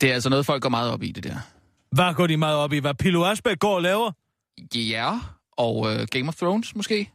[0.00, 1.36] Det er altså noget, folk går meget op i, det der.
[1.90, 2.78] Hvad går de meget op i?
[2.78, 4.12] Hvad Pilo Asbæk går og laver?
[4.74, 5.20] Ja,
[5.56, 7.10] og uh, Game of Thrones måske.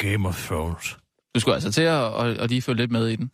[0.00, 0.96] Game of Thrones.
[1.34, 3.30] Du skulle altså til at, at, at lige følge lidt med i den.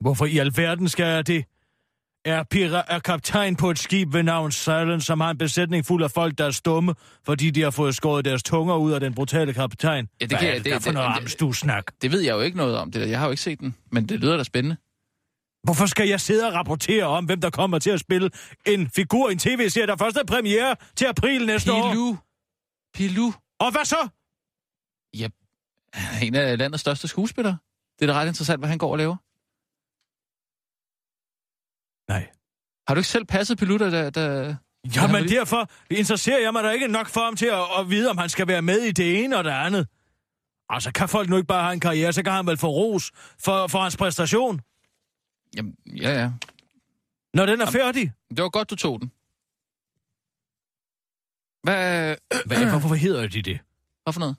[0.00, 1.44] Hvorfor i alverden skal jeg det?
[2.24, 6.04] Er, pira- er kaptajn på et skib ved navn Silence, som har en besætning fuld
[6.04, 9.14] af folk, der er stumme, fordi de har fået skåret deres tunger ud af den
[9.14, 10.08] brutale kaptajn?
[10.20, 11.84] Ja, det Hvad kan er jeg- det, det- for det- noget det- amstue-snak?
[12.02, 13.06] Det ved jeg jo ikke noget om, det der.
[13.08, 14.76] Jeg har jo ikke set den, men det lyder da spændende.
[15.64, 18.30] Hvorfor skal jeg sidde og rapportere om, hvem der kommer til at spille
[18.66, 21.90] en figur i en tv-serie, der først er premiere til april næste år?
[21.92, 22.16] Pilu.
[22.94, 23.32] Pilu.
[23.60, 24.08] Og hvad så?
[25.94, 27.58] Han er en af landets største skuespillere.
[27.98, 29.16] Det er da ret interessant, hvad han går og laver.
[32.12, 32.30] Nej.
[32.88, 33.90] Har du ikke selv passet Pilu, der...
[33.90, 34.54] der, der...
[34.96, 38.10] Jamen Ja, derfor interesserer jeg mig da ikke nok for ham til at, at vide,
[38.10, 39.88] om han skal være med i det ene og det andet.
[40.68, 43.12] Altså, kan folk nu ikke bare have en karriere, så kan han vel få ros
[43.44, 44.60] for, for hans præstation,
[45.56, 46.30] Jamen, ja, ja.
[47.34, 48.12] når den er færdig.
[48.30, 49.12] Det var godt, du tog den.
[51.62, 53.60] Hvad, Hvad, hvorfor hedder de det?
[54.02, 54.36] hvad for noget?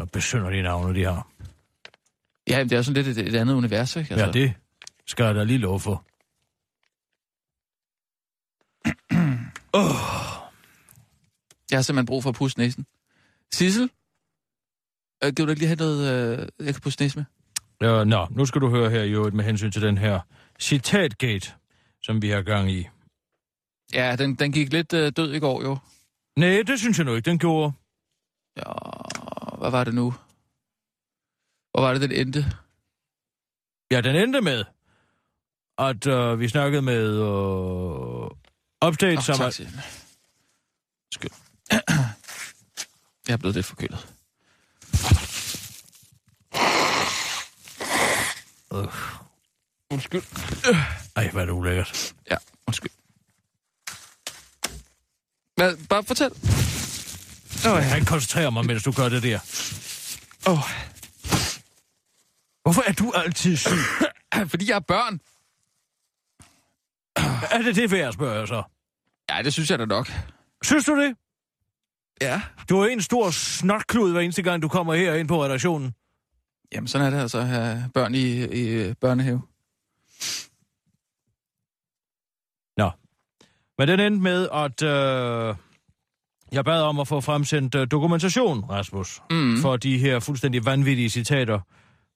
[0.00, 1.28] Og besønder de navne, de har.
[2.48, 4.14] Ja, men det er sådan lidt et, et andet univers, ikke?
[4.14, 4.26] Altså...
[4.26, 4.54] Ja, det
[5.06, 6.04] skal jeg da lige love for.
[11.70, 12.86] Jeg har simpelthen brug for at puste næsen.
[13.52, 13.90] Sissel?
[15.24, 17.24] Øh, kan du ikke lige have noget, øh, jeg kan puste næse med?
[17.80, 20.20] Ja, nå, nu skal du høre her i øvrigt med hensyn til den her
[20.60, 21.52] citatgate,
[22.02, 22.88] som vi har gang i.
[23.94, 25.78] Ja, den, den gik lidt øh, død i går, jo.
[26.36, 27.72] Nej, det synes jeg nu ikke, den gjorde.
[28.56, 28.62] Ja,
[29.60, 30.14] hvad var det nu?
[31.70, 32.46] Hvor var det, den endte?
[33.90, 34.64] Ja, den endte med,
[35.78, 39.82] at øh, vi snakkede med øh, Update, Nå, som tak hende.
[41.12, 41.30] Skyld.
[43.28, 44.06] Jeg er blevet lidt forkølet.
[48.72, 48.88] Øh.
[49.90, 50.22] Undskyld.
[51.16, 52.14] Ej, hvad er det ulækkert.
[52.30, 52.90] Ja, undskyld.
[55.56, 56.30] Hvad, bare fortæl.
[57.66, 59.38] Åh, Jeg kan ikke koncentrere mig, mens du gør det der.
[60.46, 60.58] oh.
[62.62, 63.70] Hvorfor er du altid syg?
[64.50, 65.20] Fordi jeg har børn.
[67.58, 68.62] er det det værd, spørger jeg så?
[69.30, 70.10] Ja, det synes jeg da nok.
[70.62, 71.16] Synes du det?
[72.20, 72.42] Ja.
[72.68, 75.94] Du er en stor snotklud hver eneste gang, du kommer her ind på redaktionen.
[76.72, 79.42] Jamen, sådan er det altså at have børn i, i øh, børnehave.
[82.76, 82.90] Nå.
[83.78, 85.56] Men den endte med, at øh,
[86.52, 89.56] jeg bad om at få fremsendt øh, dokumentation, Rasmus, Mm.
[89.62, 91.58] for de her fuldstændig vanvittige citater,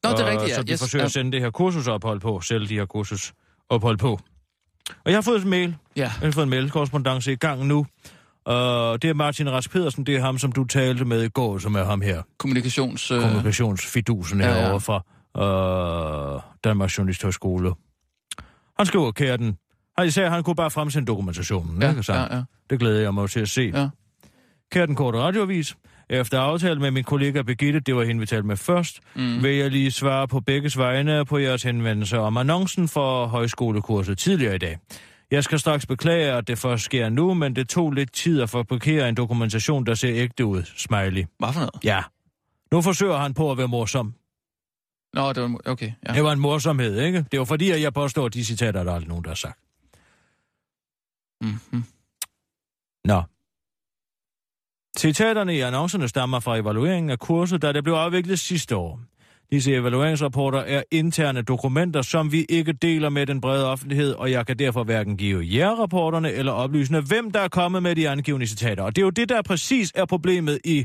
[0.05, 0.55] Nå, det er rigtigt, ja.
[0.55, 1.07] som de Yes, forsøger ja.
[1.07, 4.19] at sende det her kursusophold på, selv de her kursusophold på.
[5.05, 6.01] Og jeg har fået en mail, Ja.
[6.03, 7.87] jeg har fået en mail-korrespondance i gang nu,
[8.45, 11.59] og det er Martin Rask Pedersen, det er ham, som du talte med i går,
[11.59, 13.11] som er ham her, Kommunikations...
[13.11, 14.55] Øh, kommunikationsfidusen ja, ja.
[14.61, 15.03] herovre fra
[16.37, 17.73] øh, Danmarks Journalisthøjskole.
[18.79, 19.57] Han skriver, kære den,
[19.99, 21.83] han sagde, at han kunne bare fremsende dokumentationen.
[21.83, 22.43] ja, ikke ja, ja.
[22.71, 23.71] Det glæder jeg mig til at se.
[23.75, 23.89] Ja.
[24.75, 25.77] Kære den korte radioavis,
[26.11, 29.43] efter aftale med min kollega Birgitte, det var hende, vi talte med først, Mm.
[29.43, 34.55] vil jeg lige svare på begges vegne på jeres henvendelse om annoncen for højskolekurset tidligere
[34.55, 34.79] i dag.
[35.31, 38.51] Jeg skal straks beklage, at det først sker nu, men det tog lidt tid at
[38.51, 40.63] fabrikere en dokumentation, der ser ægte ud.
[40.77, 41.25] Smiley.
[41.39, 41.85] Hvad for noget?
[41.85, 42.03] Ja.
[42.73, 44.15] Nu forsøger han på at være morsom.
[45.13, 45.61] Nå, det var...
[45.65, 46.13] Okay, ja.
[46.13, 47.25] Det var en morsomhed, ikke?
[47.33, 49.35] Det var fordi, at jeg påstår, at de citater, der er aldrig nogen, der har
[49.35, 49.59] sagt.
[51.41, 51.85] Mm-hmm.
[53.05, 53.23] Nå.
[54.99, 59.01] Citaterne i annoncerne stammer fra evalueringen af kurset, da det blev afviklet sidste år.
[59.53, 64.47] Disse evalueringsrapporter er interne dokumenter, som vi ikke deler med den brede offentlighed, og jeg
[64.47, 68.47] kan derfor hverken give jer rapporterne eller oplysende, hvem der er kommet med de angivende
[68.47, 68.83] citater.
[68.83, 70.79] Og det er jo det, der præcis er problemet i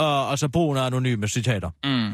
[0.00, 2.12] øh, altså brugen af anonyme citater Mm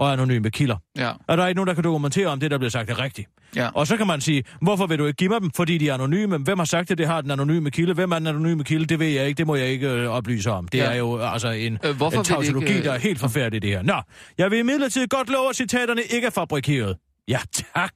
[0.00, 0.76] og anonyme kilder.
[0.98, 2.98] Ja, Og der er ikke nogen, der kan dokumentere, om det, der bliver sagt, er
[3.02, 3.28] rigtigt.
[3.56, 3.68] ja.
[3.74, 5.50] Og så kan man sige, hvorfor vil du ikke give mig dem?
[5.56, 6.38] Fordi de er anonyme.
[6.38, 6.98] Hvem har sagt det?
[6.98, 7.94] Det har den anonyme kilde.
[7.94, 8.84] Hvem er den anonyme kilde?
[8.86, 9.38] Det ved jeg ikke.
[9.38, 10.68] Det må jeg ikke øh, oplyse om.
[10.68, 10.84] Det Ja.
[10.84, 13.82] er jo altså en, Øh, en tautologi, ikke, øh, der er helt forfærdelig det her.
[13.82, 13.94] Nå,
[14.38, 16.96] jeg vil imidlertid godt love, at citaterne ikke er fabrikeret.
[17.28, 17.38] Ja,
[17.74, 17.92] tak.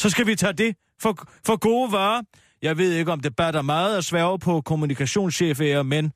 [0.00, 2.22] Så skal vi tage det for, for gode varer.
[2.62, 6.12] Jeg ved ikke, om det batter meget at sværge på kommunikationschefære, men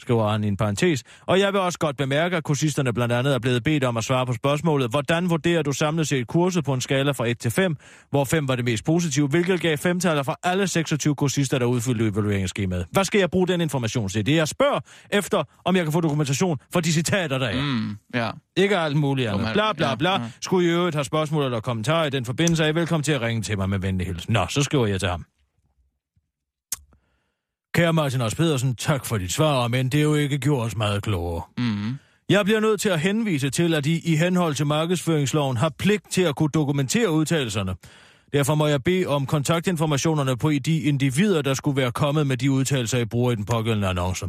[0.00, 1.02] skriver han i en parentes.
[1.26, 4.04] Og jeg vil også godt bemærke, at kursisterne blandt andet er blevet bedt om at
[4.04, 7.50] svare på spørgsmålet, hvordan vurderer du samlet set kurset på en skala fra 1 til
[7.50, 7.76] 5,
[8.10, 12.06] hvor 5 var det mest positive, hvilket gav femtaler fra alle 26 kursister, der udfyldte
[12.08, 12.86] evalueringsskemaet.
[12.90, 14.26] Hvad skal jeg bruge den information til?
[14.26, 14.80] Det er, jeg spørger
[15.10, 17.62] efter, om jeg kan få dokumentation for de citater, der er.
[17.62, 17.96] Mm.
[18.14, 18.30] Ja.
[18.56, 19.42] Ikke alt muligt andet.
[19.42, 20.12] man- Bla bla ja, bla.
[20.12, 20.20] ja.
[20.40, 23.20] Skulle I øvrigt have spørgsmål eller kommentarer i den forbindelse, er I velkommen til at
[23.20, 24.32] ringe til mig med venlig hilsen.
[24.32, 25.24] Nå, så skriver jeg til ham.
[27.76, 30.76] Kære Martin Ors Pedersen, tak for dit svar, men det er jo ikke gjort os
[30.76, 31.42] meget klogere.
[31.58, 31.98] Mm.
[32.28, 36.10] Jeg bliver nødt til at henvise til, at I i henhold til markedsføringsloven har pligt
[36.10, 37.74] til at kunne dokumentere udtalelserne.
[38.32, 42.50] Derfor må jeg bede om kontaktinformationerne på de individer, der skulle være kommet med de
[42.50, 44.26] udtalelser, I bruger i den pågældende annonce.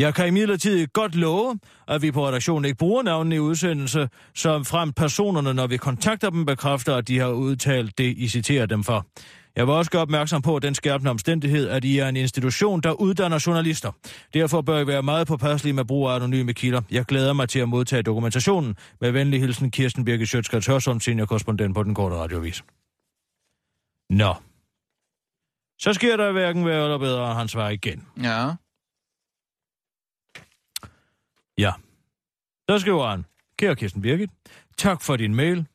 [0.00, 4.64] Jeg kan imidlertid godt love, at vi på redaktionen ikke bruger navnene i udsendelse, som
[4.64, 8.84] frem personerne, når vi kontakter dem, bekræfter, at de har udtalt det, I citerer dem
[8.84, 9.06] for.
[9.58, 12.92] Jeg vil også gøre opmærksom på den skærpende omstændighed, at I er en institution, der
[12.92, 13.92] uddanner journalister.
[14.34, 16.82] Derfor bør I være meget påpasselige med brug af anonyme kilder.
[16.90, 18.76] Jeg glæder mig til at modtage dokumentationen.
[19.00, 22.64] Med venlig hilsen, Kirsten Birke Sjøtskrets Hørsholm, seniorkorrespondent på Den Korte Radiovis.
[24.10, 24.34] Nå.
[25.78, 28.06] Så sker der hverken værre eller bedre, han svarer igen.
[28.22, 28.54] Ja.
[31.58, 31.72] Ja.
[32.70, 33.24] Så skriver han.
[33.58, 34.30] Kære Kirsten Birgit,
[34.76, 35.66] tak for din mail.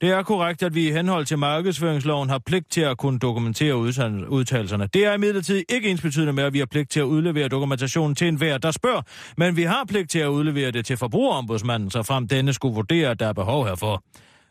[0.00, 3.74] Det er korrekt, at vi i henhold til markedsføringsloven har pligt til at kunne dokumentere
[3.74, 4.86] udtal- udtalelserne.
[4.86, 8.28] Det er imidlertid ikke ensbetydende med, at vi har pligt til at udlevere dokumentationen til
[8.28, 9.02] enhver, der spørger.
[9.36, 13.10] Men vi har pligt til at udlevere det til forbrugerombudsmanden, så frem denne skulle vurdere,
[13.10, 14.02] at der er behov herfor.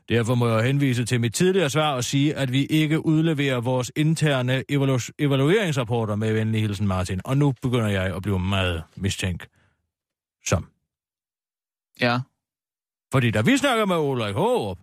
[0.09, 3.91] Derfor må jeg henvise til mit tidligere svar og sige, at vi ikke udleverer vores
[3.95, 7.21] interne evalu- evalueringsrapporter med venlig hilsen Martin.
[7.25, 9.47] Og nu begynder jeg at blive meget mistænkt.
[10.45, 10.67] Som.
[12.01, 12.19] Ja.
[13.11, 14.77] Fordi da vi snakker med Ulrik Hårup,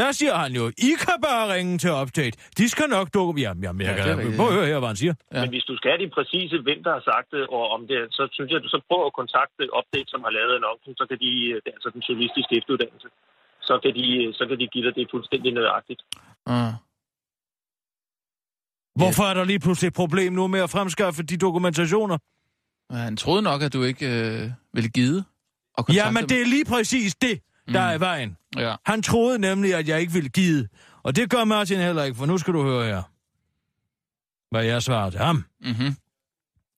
[0.00, 2.36] der siger han jo, I kan bare ringe til Update.
[2.58, 3.40] De skal nok dukke...
[3.44, 4.18] Jamen, jamen, jeg Ja, kan...
[4.18, 4.58] rigtigt, Prøv at ja.
[4.58, 5.14] høre her, hvad han siger.
[5.34, 5.40] Ja.
[5.42, 7.98] Men hvis du skal have de præcise, hvem der har sagt det, og om det,
[8.18, 11.04] så synes jeg, at du så prøver at kontakte Update, som har lavet annoncen, så
[11.10, 13.08] kan de, er altså den journalistiske efteruddannelse,
[13.68, 14.06] så kan de,
[14.38, 16.00] så kan de give dig det fuldstændig nøjagtigt.
[16.54, 16.72] Uh.
[19.00, 22.18] Hvorfor er der lige pludselig et problem nu med at fremskaffe de dokumentationer?
[23.04, 25.16] Han troede nok, at du ikke øh, ville give
[25.76, 27.34] og kontakte Jamen, det er lige præcis det,
[27.74, 28.36] der er i vejen.
[28.56, 28.74] Ja.
[28.86, 30.68] Han troede nemlig, at jeg ikke ville give.
[31.02, 33.02] Og det gør Martin heller ikke, for nu skal du høre her.
[34.50, 35.44] Hvad jeg svarer til ham.
[35.60, 35.96] Mm-hmm.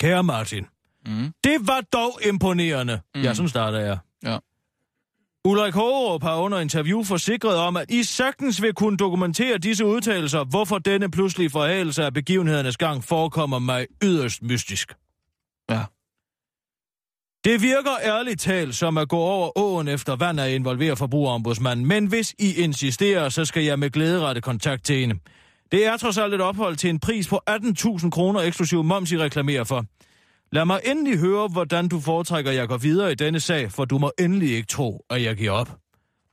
[0.01, 0.67] Kære Martin,
[1.07, 1.33] Mm.
[1.45, 3.01] Det var dog imponerende.
[3.15, 3.21] Mm.
[3.21, 3.25] Mm.
[3.25, 3.99] Ja, sådan starter jeg.
[4.25, 4.39] Ja.
[5.45, 10.45] Ulrik Hågerup har under interview forsikret om, at I sagtens vil kunne dokumentere disse udtalelser,
[10.45, 14.95] hvorfor denne pludselige forhælelse af begivenhedernes gang forekommer mig yderst mystisk.
[15.71, 15.85] Ja.
[17.45, 22.07] Det virker ærligt talt som at gå over åen efter vand at involvere forbrugerombudsmanden, men
[22.07, 25.19] hvis I insisterer, så skal jeg med glæde rette kontakt til hende.
[25.73, 29.19] Det er trods alt et ophold til en pris på 18.000 kroner eksklusiv moms, I
[29.19, 29.85] reklamerer for.
[30.53, 33.85] Lad mig endelig høre, hvordan du foretrækker, at jeg går videre i denne sag, for
[33.85, 35.79] du må endelig ikke tro, at jeg giver op.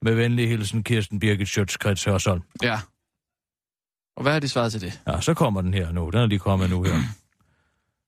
[0.01, 2.41] Med venlig hilsen, Kirsten Birgit Schøtzgrads Hørsholm.
[2.63, 2.79] Ja.
[4.17, 4.99] Og hvad har de svaret til det?
[5.07, 6.09] Ja, så kommer den her nu.
[6.09, 6.93] Den er lige kommet nu her.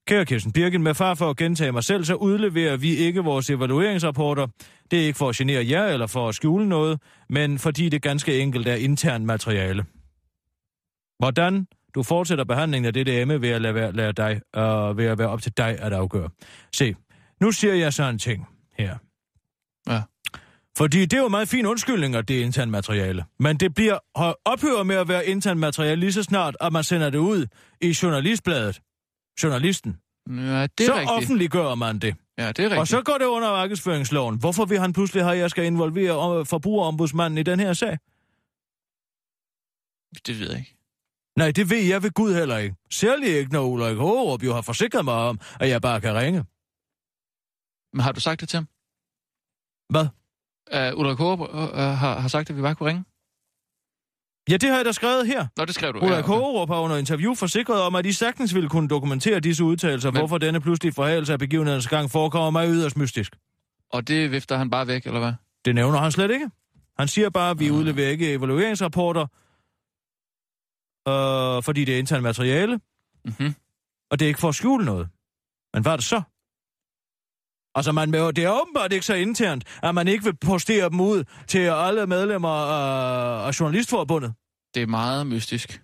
[0.07, 3.49] Kære Kirsten Birgit, med far for at gentage mig selv, så udleverer vi ikke vores
[3.49, 4.47] evalueringsrapporter.
[4.91, 8.01] Det er ikke for at genere jer eller for at skjule noget, men fordi det
[8.01, 9.85] ganske enkelt er intern materiale.
[11.19, 15.05] Hvordan du fortsætter behandlingen af dette emne ved at lade, være, lade dig, øh, ved
[15.05, 16.29] at være op til dig at afgøre.
[16.75, 16.95] Se,
[17.41, 18.97] nu siger jeg så en ting her.
[19.89, 20.01] Ja.
[20.77, 23.25] Fordi det er jo meget fin undskyldning, at det er intern materiale.
[23.39, 23.97] Men det bliver
[24.45, 27.47] ophører med at være intern materiale lige så snart, at man sender det ud
[27.81, 28.81] i journalistbladet.
[29.44, 29.98] Journalisten.
[30.30, 31.12] Ja, det er så rigtigt.
[31.12, 32.15] offentliggør man det.
[32.38, 32.80] Ja, det er rigtigt.
[32.80, 34.39] Og så går det under markedsføringsloven.
[34.39, 37.98] Hvorfor vil han pludselig have, at jeg skal involvere øh, forbrugerombudsmanden i den her sag?
[40.26, 40.78] Det ved jeg ikke.
[41.38, 42.76] Nej, det ved jeg ved Gud heller ikke.
[42.89, 46.46] Særligt ikke, når Ulrik Hågerup jo har forsikret mig om, at jeg bare kan ringe.
[47.94, 48.67] Men har du sagt det til ham?
[49.89, 50.08] Hvad?
[50.76, 53.04] Uh, Ulrik Håb uh, har, har sagt, at vi bare kunne ringe?
[54.49, 55.47] Ja, det har jeg da skrevet her.
[55.58, 55.97] Nå, det skrev du.
[55.97, 56.27] Ulrik ja, okay.
[56.27, 60.19] Hågerup har under interview forsikret om, at de sagtens ville kunne dokumentere disse udtalelser, Men-
[60.21, 63.36] hvorfor denne pludselige forhælelse af begivenhedens gang forekommer mig yderst mystisk.
[63.91, 65.34] Og det vifter han bare væk, eller hvad?
[65.65, 66.49] Det nævner han slet ikke.
[66.99, 69.27] Han siger bare, at vi udleverer ikke evalueringsrapporter,
[71.08, 72.80] øh, fordi det er internt materiale,
[73.25, 73.56] Mm-hmm.
[74.12, 75.10] og det er ikke for at skjule noget.
[75.73, 76.21] Men hvad er det så?
[77.75, 81.23] Altså, man, det er åbenbart ikke så internt, at man ikke vil postere dem ud
[81.47, 84.34] til alle medlemmer af, af Journalistforbundet.
[84.75, 85.81] Det er meget mystisk.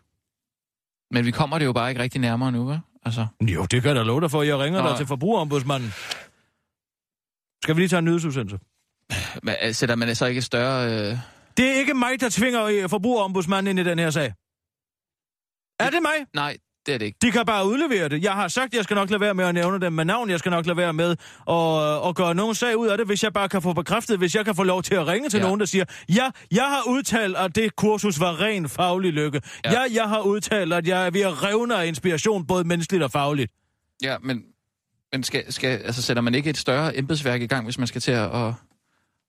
[1.12, 3.02] Men vi kommer det jo bare ikke rigtig nærmere nu, hva'?
[3.06, 4.42] Altså, Jo, det kan jeg da love dig for.
[4.44, 4.90] Jeg ringer Nå.
[4.90, 5.90] dig til forbrugerombudsmanden.
[7.64, 8.60] Skal vi lige tage en nyhedsudsendelse?
[9.44, 10.86] men, øh, sætter man så ikke større...
[10.86, 11.18] Øh...
[11.58, 14.34] Det er ikke mig, der tvinger øh, forbrugerombudsmanden ind i den her sag.
[15.80, 16.26] Er det mig?
[16.34, 17.18] Nej, det er det ikke.
[17.22, 18.24] De kan bare udlevere det.
[18.24, 20.30] Jeg har sagt, at jeg skal nok lade være med at nævne dem med navn.
[20.30, 21.16] Jeg skal nok lade være med
[21.50, 24.36] at, at gøre nogen sag ud af det, hvis jeg bare kan få bekræftet, hvis
[24.36, 25.44] jeg kan få lov til at ringe til Ja.
[25.44, 29.42] nogen, der siger, ja, jeg har udtalt, at det kursus var ren faglig lykke.
[29.66, 29.72] Ja.
[29.72, 33.12] Ja, jeg har udtalt, at jeg er ved at revne af inspiration, både menneskeligt og
[33.12, 33.52] fagligt.
[34.04, 34.44] Ja, men,
[35.14, 38.02] men skal, skal, altså, sætter man ikke et større embedsværk i gang, hvis man skal
[38.02, 38.54] til at, at,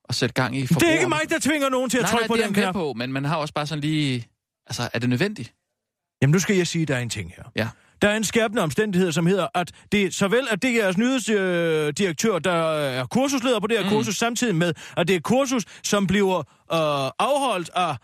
[0.08, 2.22] at sætte gang i Det er ikke mig, der tvinger nogen til at nej, trykke
[2.22, 2.74] nej, på det den knap.
[2.74, 4.28] på, men man har også bare sådan lige...
[4.66, 5.54] Altså, er det nødvendigt?
[6.22, 7.42] Jamen, nu skal jeg sige, der er en ting her.
[7.56, 7.68] Ja.
[8.02, 12.38] Der er en skærpende omstændighed, som hedder, at det såvel at det er jeres nyhedsdirektør,
[12.38, 13.90] der er kursusleder på det her Mm.
[13.90, 13.96] mm.
[13.96, 17.96] kursus, samtidig med, at det er et kursus, som bliver øh, afholdt af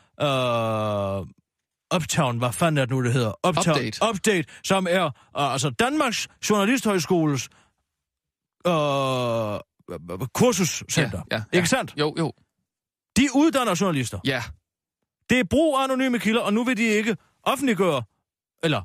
[1.21, 1.27] øh,
[1.97, 3.33] Uptown, hvad fanden er det nu, det hedder?
[3.49, 3.99] Uptown, Update.
[4.11, 7.49] Update, som er øh, altså Danmarks Journalisthøjskoles
[8.67, 8.73] øh,
[10.35, 11.23] kursuscenter.
[11.31, 11.57] Ja, ja, ja.
[11.59, 11.95] Ikke sandt?
[11.99, 12.33] Jo, jo.
[13.17, 14.19] De uddanner journalister.
[14.25, 14.43] Ja,
[15.31, 18.03] Det er brug af anonyme kilder, og nu vil de ikke offentliggøre,
[18.63, 18.83] eller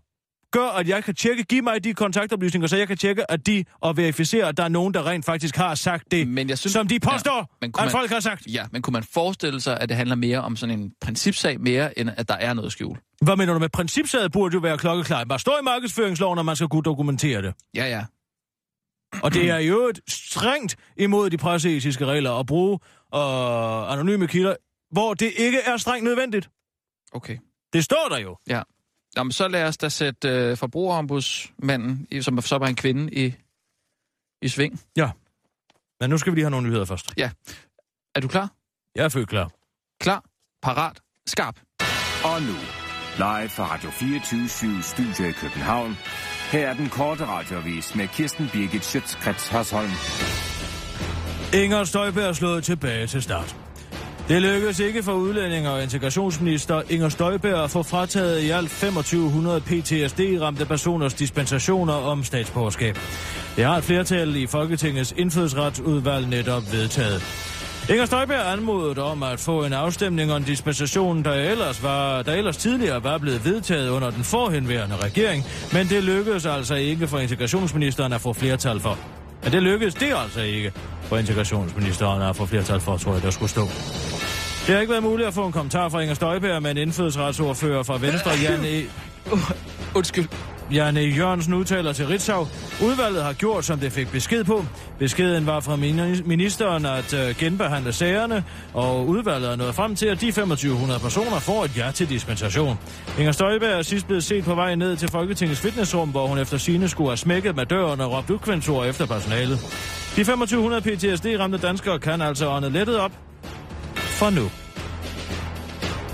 [0.52, 3.65] gør, at jeg kan tjekke, give mig de kontaktoplysninger, så jeg kan tjekke, at de
[3.80, 6.74] og verificere, at der er nogen, der rent faktisk har sagt det, men jeg synes...
[6.74, 8.48] som de påstår, Ja, men at man- folk har sagt.
[8.48, 12.00] Ja, men kunne man forestille sig, at det handler mere om sådan en principsag, mere
[12.00, 12.98] end at der er noget skjul?
[13.22, 15.28] Hvad mener du med principsaget burde jo være klokkeklart.
[15.28, 17.54] Bare står i markedsføringsloven, når man skal kunne dokumentere det.
[17.76, 18.06] Ja, ja.
[19.24, 22.80] Og det er jo et strengt imod de presseetiske regler at bruge
[23.15, 24.56] øh, anonyme kilder,
[24.91, 26.50] hvor det ikke er strengt nødvendigt.
[27.12, 27.38] Okay.
[27.73, 28.38] Det står der jo.
[28.49, 28.62] Ja.
[29.17, 33.36] Jamen, så lad os da sætte øh, forbrugerombudsmanden, som så var en kvinde, i,
[34.41, 34.82] i sving.
[35.99, 37.13] Men nu skal vi lige have nogle nyheder først.
[38.15, 38.51] Er du klar?
[38.95, 39.51] Jeg er født klar.
[40.01, 40.23] Klar,
[40.62, 41.60] parat, skarp.
[42.23, 42.55] Og nu,
[43.17, 45.97] live fra Radio 24 Studio i København.
[46.51, 49.91] Her er den korte radiovis med Kirsten Birgit Schøtzgrads Hasholm.
[51.63, 53.68] Inger Støjberg er slået tilbage til start.
[54.30, 59.62] Det lykkedes ikke for udlænding og integrationsminister Inger Støjberg at få frataget i alt 2500
[59.62, 62.98] PTSD-ramte personers dispensationer om statsborgerskab.
[63.56, 67.22] Det har et flertal i Folketingets indfødsretsudvalg netop vedtaget.
[67.89, 72.58] Inger Støjberg anmodede om at få en afstemning om dispensationen, der ellers, var, der ellers
[72.58, 78.13] tidligere var blevet vedtaget under den forhenværende regering, men det lykkedes altså ikke for integrationsministeren
[78.13, 78.98] at få flertal for.
[79.44, 83.32] Men det lykkedes det altså ikke for integrationsministeren at få flertal for, tror jeg, der
[83.32, 83.68] skulle stå.
[84.69, 87.97] Det har ikke været muligt at få en kommentar fra Inger Støjberg, men indfødsretsordfører fra
[87.97, 88.84] Venstre, Jan e.
[89.95, 90.27] Undskyld.
[90.71, 92.47] Janne Jørgensen udtaler til Ritzau,
[92.84, 94.65] udvalget har gjort, som det fik besked på.
[94.99, 100.05] Beskeden var fra mini- ministeren at uh, genbehandle sagerne, og udvalget er nået frem til,
[100.05, 102.77] at de 2500 personer får et ja til dispensation.
[103.19, 106.58] Inger Støjberg er sidst blevet set på vej ned til Folketingets fitnessrum, hvor hun efter
[106.58, 109.60] sine skulle have smækket med døren og råbt ukvendsord efter personalet.
[110.15, 113.12] De 2500 PTSD-ramte danskere kan altså ånde lettet op
[114.19, 114.49] for nu.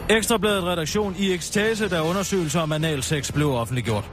[0.09, 4.11] Ekstrabladet redaktion i ekstase, da undersøgelser om analsex blev offentliggjort.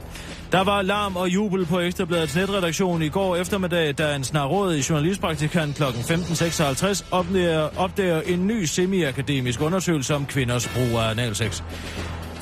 [0.51, 5.75] Der var larm og jubel på Ekstrabladets netredaktion i går eftermiddag, da en snarrådig journalistpraktikant
[5.75, 5.83] kl.
[5.83, 11.63] 15.56 opdager, opdager en ny semi-akademisk undersøgelse om kvinders brug af analsex.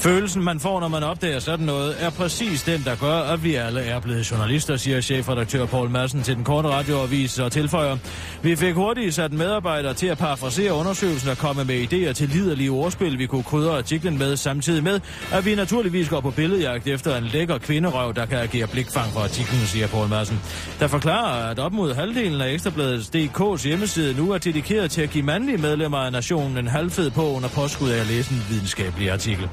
[0.01, 3.55] Følelsen, man får, når man opdager sådan noget, er præcis den, der gør, at vi
[3.55, 7.97] alle er blevet journalister, siger chefredaktør Paul Madsen til den korte radioavis og tilføjer.
[8.41, 12.71] Vi fik hurtigt sat medarbejdere til at parafrasere undersøgelsen og komme med idéer til liderlige
[12.71, 14.99] ordspil, vi kunne krydre artiklen med, samtidig med,
[15.31, 19.19] at vi naturligvis går på billedjagt efter en lækker kvinderøv, der kan agere blikfang for
[19.19, 20.39] artiklen, siger Paul Madsen.
[20.79, 25.09] Der forklarer, at op mod halvdelen af Ekstrabladets DK's hjemmeside nu er dedikeret til at
[25.09, 29.11] give mandlige medlemmer af nationen en halvfed på under påskud af at læse en videnskabelig
[29.11, 29.49] artikel.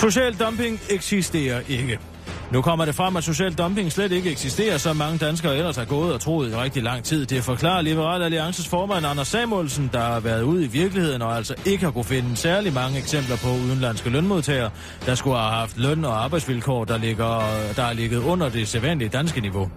[0.00, 1.98] Social dumping eksisterer ikke.
[2.52, 5.84] Nu kommer det frem, at social dumping slet ikke eksisterer, som mange danskere ellers har
[5.84, 7.26] gået og troet i rigtig lang tid.
[7.26, 11.54] Det forklarer Liberal Alliances formand Anders Samuelsen, der har været ude i virkeligheden og altså
[11.66, 14.70] ikke har kunne finde særlig mange eksempler på udenlandske lønmodtagere,
[15.06, 17.42] der skulle have haft løn- og arbejdsvilkår, der, ligger,
[17.76, 19.70] der er ligget under det sædvanlige danske niveau.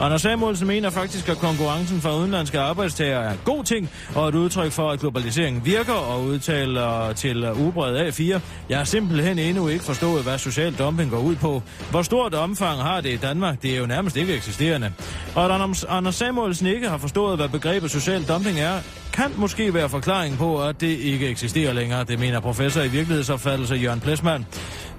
[0.00, 4.34] Anders Samuelsen mener faktisk, at konkurrencen fra udenlandske arbejdstagere er en god ting, og et
[4.34, 9.84] udtryk for, at globaliseringen virker, og udtaler til Ubred A4, jeg har simpelthen endnu ikke
[9.84, 11.62] forstået, hvad social dumping går ud på.
[11.90, 13.62] Hvor stort omfang har det i Danmark?
[13.62, 14.92] Det er jo nærmest ikke eksisterende.
[15.34, 18.80] Og at Anders Samuelsen ikke har forstået, hvad begrebet social dumping er,
[19.12, 22.04] kan måske være forklaring på, at det ikke eksisterer længere.
[22.04, 24.46] Det mener professor i virkelighedsopfattelse Jørgen Plesman.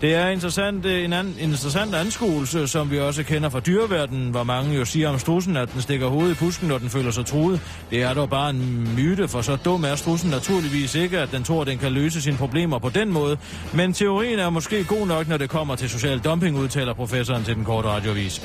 [0.01, 4.43] Det er interessant, øh, en, an, interessant anskuelse, som vi også kender fra dyreverdenen, hvor
[4.43, 7.25] mange jo siger om strussen, at den stikker hovedet i pusken, når den føler sig
[7.25, 7.61] truet.
[7.91, 11.43] Det er dog bare en myte, for så dum er strussen naturligvis ikke, at den
[11.43, 13.37] tror, at den kan løse sine problemer på den måde.
[13.73, 17.55] Men teorien er måske god nok, når det kommer til social dumping, udtaler professoren til
[17.55, 18.41] den korte radiovis.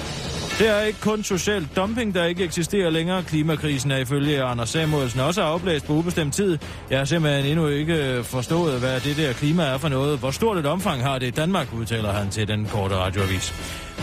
[0.59, 3.23] Det er ikke kun social dumping, der ikke eksisterer længere.
[3.23, 6.59] Klimakrisen er ifølge Anders Samuelsen også afblæst på ubestemt tid.
[6.91, 10.19] Jeg har simpelthen endnu ikke forstået, hvad det der klima er for noget.
[10.19, 13.55] Hvor stort et omfang har det i Danmark, udtaler han til den korte radioavis.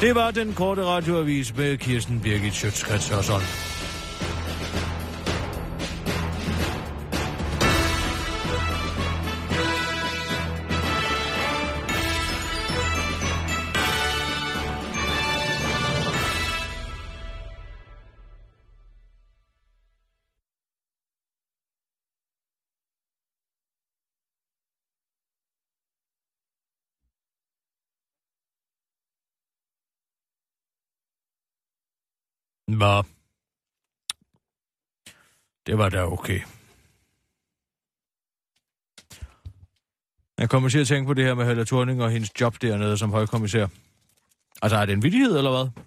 [0.01, 3.80] Det var den korte radioavis med Kirsten Birgit Schøtzgrads Hørsholm.
[32.77, 33.03] Nå.
[35.65, 36.41] Det var da okay.
[40.37, 42.97] Jeg kommer til at tænke på det her med Helle Thorning og hendes job dernede
[42.97, 43.67] som højkommissær.
[44.61, 45.83] Altså, er det en vidighed, eller hvad?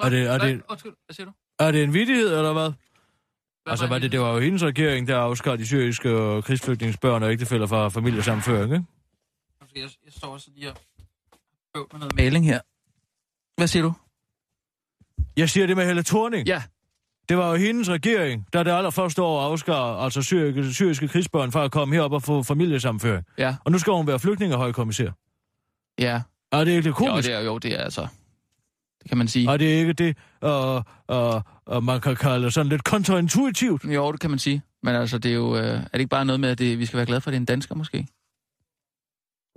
[0.00, 1.32] Er det, er det, Undskyld, hvad siger du?
[1.58, 2.70] er det en vidighed, eller hvad?
[2.70, 7.22] Hvad Altså, var det, det var jo hendes regering, der afskar de syriske og krigsflygtningsbørn
[7.22, 8.86] og ægtefælder fra familiesamføring, ikke?
[9.74, 10.76] Jeg, jeg står også lige og
[11.92, 12.60] med noget maling her.
[13.56, 13.92] Hvad siger du?
[15.36, 16.46] Jeg siger det med Helle Thorning.
[16.48, 16.62] Ja.
[17.28, 21.64] Det var jo hendes regering, der det allerførste år afskar altså syriske, syriske krigsbørn fra
[21.64, 23.24] at komme herop og få familiesamføring.
[23.38, 23.56] Ja.
[23.64, 25.10] Og nu skal hun være flygtningehøjkommissær.
[25.98, 26.22] Ja.
[26.52, 27.26] Er det ikke Jo, komisk?
[27.28, 28.06] det er, jo, det er altså...
[29.02, 29.50] Det kan man sige.
[29.52, 33.84] Er det ikke det, og, og, og man kan kalde sådan lidt kontraintuitivt?
[33.84, 34.62] Jo, det kan man sige.
[34.82, 35.56] Men altså, det er jo...
[35.56, 37.32] Øh, er det ikke bare noget med, at det, vi skal være glade for, at
[37.32, 38.06] det er en dansker, måske?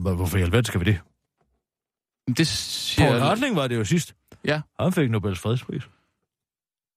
[0.01, 0.99] Hvor- Hvorfor i alverden skal vi det?
[2.33, 3.07] Det siger...
[3.09, 4.13] Paul Hartling var det jo sidst.
[4.45, 4.61] Ja.
[4.79, 5.83] Han fik Nobels fredspris.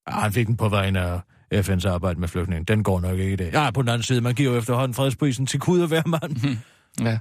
[0.09, 2.65] Ja, han fik den på vegne af FN's arbejde med flygtninge.
[2.65, 3.53] Den går nok ikke i dag.
[3.53, 6.57] Ja, på den anden side, man giver jo efterhånden fredsprisen til Gud og hver mand.
[7.01, 7.19] Ja.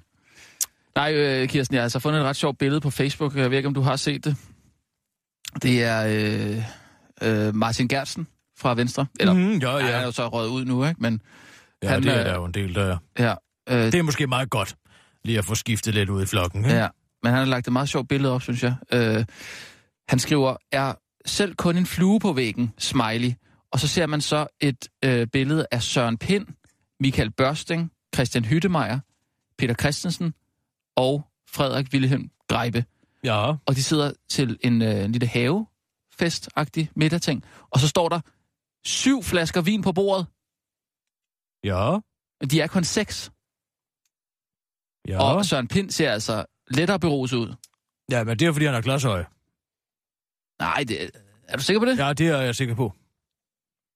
[0.95, 3.35] Nej, øh, Kirsten, jeg har altså fundet et ret sjovt billede på Facebook.
[3.35, 4.35] Jeg ved ikke, om du har set det.
[5.61, 6.05] Det er
[7.21, 8.27] øh, øh, Martin Gertsen
[8.59, 9.05] fra Venstre.
[9.19, 9.83] Eller, Mhm, mm, ja, ja.
[9.85, 11.01] han er jo så røget ud nu, ikke?
[11.01, 11.21] Men
[11.83, 12.97] Ja, han, det er øh, der jo en del, der er.
[13.19, 13.35] ja,
[13.69, 14.75] øh, Det er måske meget godt,
[15.25, 16.65] lige at få skiftet lidt ud i flokken.
[16.65, 16.77] Ikke?
[16.77, 16.87] ja,
[17.23, 18.75] men han har lagt et meget sjovt billede op, synes jeg.
[18.93, 19.25] Øh,
[20.07, 20.93] han skriver, er
[21.25, 23.31] selv kun en flue på væggen, smiley.
[23.71, 26.47] Og så ser man så et øh, billede af Søren Pind,
[26.99, 28.99] Michael Børsting, Christian Hyttemeier,
[29.57, 30.33] Peter Christensen
[30.95, 32.85] og Frederik Wilhelm Greibe.
[33.23, 38.19] Ja, og de sidder til en, øh, en lille havefest-agtig middagting, og så står der
[38.85, 40.25] syv flasker vin på bordet,
[41.63, 41.97] ja,
[42.51, 43.31] de er kun seks.
[45.07, 45.23] ja.
[45.23, 46.45] Og Søren Pind ser altså
[46.75, 47.55] lettere beruset ud.
[48.11, 49.25] Ja, men det er, fordi han har glasøje.
[50.59, 51.11] Nej, det,
[51.47, 51.97] er du sikker på det?
[51.97, 52.13] Ja.
[52.13, 52.93] Det er jeg sikker på.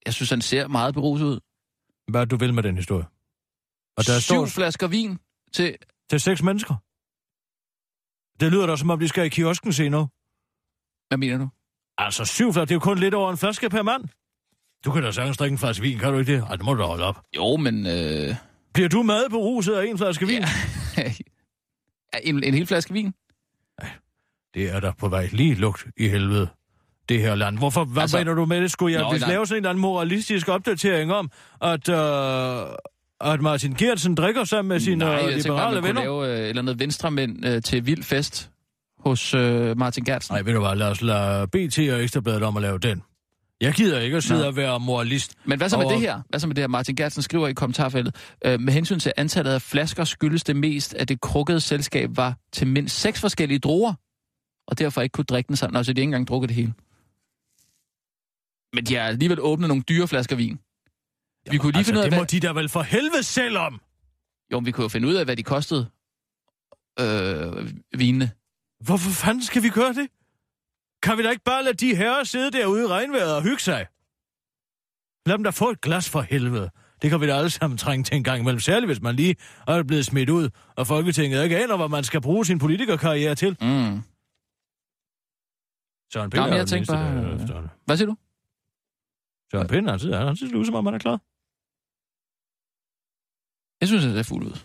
[0.05, 1.39] Jeg synes, han ser meget beruset ud.
[2.07, 3.05] Hvad du vil med den historie?
[3.97, 5.19] Og der Syv står flasker vin
[5.53, 5.76] til...
[6.09, 6.76] til seks mennesker.
[8.39, 10.07] Det lyder da, som om de skal i kiosken senere.
[11.07, 11.49] Hvad mener du?
[11.97, 14.03] Altså, syv flasker, det er jo kun lidt over en flaske per mand.
[14.86, 16.41] Du kan da sagtens drikke en flaske vin, kan du ikke det?
[16.41, 17.21] Ej, det må du da holde op.
[17.36, 17.86] Jo, men...
[17.86, 18.36] Øh,
[18.73, 20.43] Bliver du mad på ruset af en flaske vin?
[20.97, 21.13] Ja.
[22.24, 23.13] en, en hel flaske vin?
[24.53, 26.47] Det er der på vej lige lugt i helvede.
[27.09, 27.57] Det her land.
[27.57, 28.72] Hvorfor, hvad Altså- mener du med det?
[28.72, 29.30] Skulle jeg Nå, nej.
[29.30, 34.70] lave sådan en eller anden moralistisk opdatering om, at, øh, at Martin Gertsen drikker sammen
[34.70, 36.01] med sine Nej, Nej, jeg tænker, liberale man venner?
[36.01, 38.49] lave øh, et eller andet venstremænd øh, til vild fest
[38.99, 40.34] hos øh, Martin Gertsen.
[40.34, 43.01] Nej, ved du hvad, lad os lade BT og Ekstrabladet om at lave den.
[43.62, 44.47] Jeg gider ikke at sidde Nå.
[44.47, 45.36] og være moralist.
[45.45, 46.22] Men hvad så med Og- det her?
[46.30, 46.68] Hvad så med det her?
[46.68, 50.93] Martin Gertsen skriver i kommentarfeltet, øh, med hensyn til antallet af flasker skyldes det mest,
[50.93, 53.93] at det krukkede selskab var til mindst seks forskellige druer,
[54.68, 55.78] og derfor ikke kunne drikke den sammen.
[55.78, 56.74] Altså, de har ikke engang drukket det hele.
[58.74, 60.60] Men de har alligevel åbnet nogle dyre flasker vin.
[61.51, 62.28] Vi kunne lige altså, finde ud af, det må hvad...
[62.28, 63.82] de da vel for helvede selv om.
[64.51, 65.89] Jo, men vi kunne jo finde ud af, hvad de kostede.
[66.99, 68.32] øh, vinene.
[68.84, 70.08] Hvorfor fanden skal vi gøre det?
[71.06, 73.82] Kan vi da ikke bare lade de herrer sidde derude i regnvejret og hygge sig?
[75.28, 76.70] Lad dem da få et glas for helvede.
[77.01, 79.36] Det kan vi da alle sammen trænge til en gang imellem, særligt hvis man lige
[79.68, 83.49] er blevet smidt ud, og Folketinget ikke aner, hvad man skal bruge sin politikerkarriere til.
[83.62, 84.01] Mm.
[86.14, 87.72] Søren Pind men er jeg tænkte bare- der- efterhånden.
[87.86, 88.16] Hvad siger du?
[89.51, 91.18] Søren Pind, han sidder, han sidder ud, som om han er klar.
[93.82, 94.58] Jeg synes, det er fuldt ud.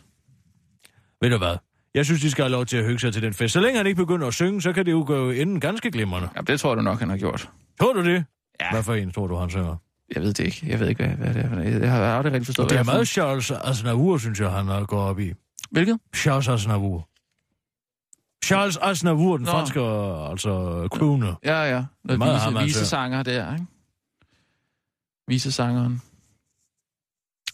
[1.21, 1.57] Ved du hvad?
[1.95, 3.53] Jeg synes, de skal have lov til at hygge sig til den fest.
[3.53, 6.29] Så længe han ikke begynder at synge, så kan det jo gå inden ganske glimrende.
[6.37, 7.51] Ja, det tror du nok, han har gjort.
[7.81, 8.25] Tror du det?
[8.61, 8.71] Ja.
[8.73, 9.77] Hvad for en tror du, han synger?
[10.15, 10.67] Jeg ved det ikke.
[10.67, 11.79] Jeg ved ikke, hvad, hvad det er.
[11.79, 14.85] Jeg, har aldrig rigtig forstået, Det er hvad meget Charles Aznavour, synes jeg, han har
[14.85, 15.33] gået op i.
[15.71, 15.99] Hvilket?
[16.17, 17.09] Charles Aznavour.
[18.45, 19.51] Charles Aznavour, den Nå.
[19.53, 19.81] franske,
[20.31, 21.35] altså crooner.
[21.45, 21.85] Ja, ja.
[22.05, 22.81] Noget Meget ham, vise, altså.
[22.81, 23.67] visesanger der, ikke?
[25.29, 26.03] Visesangeren.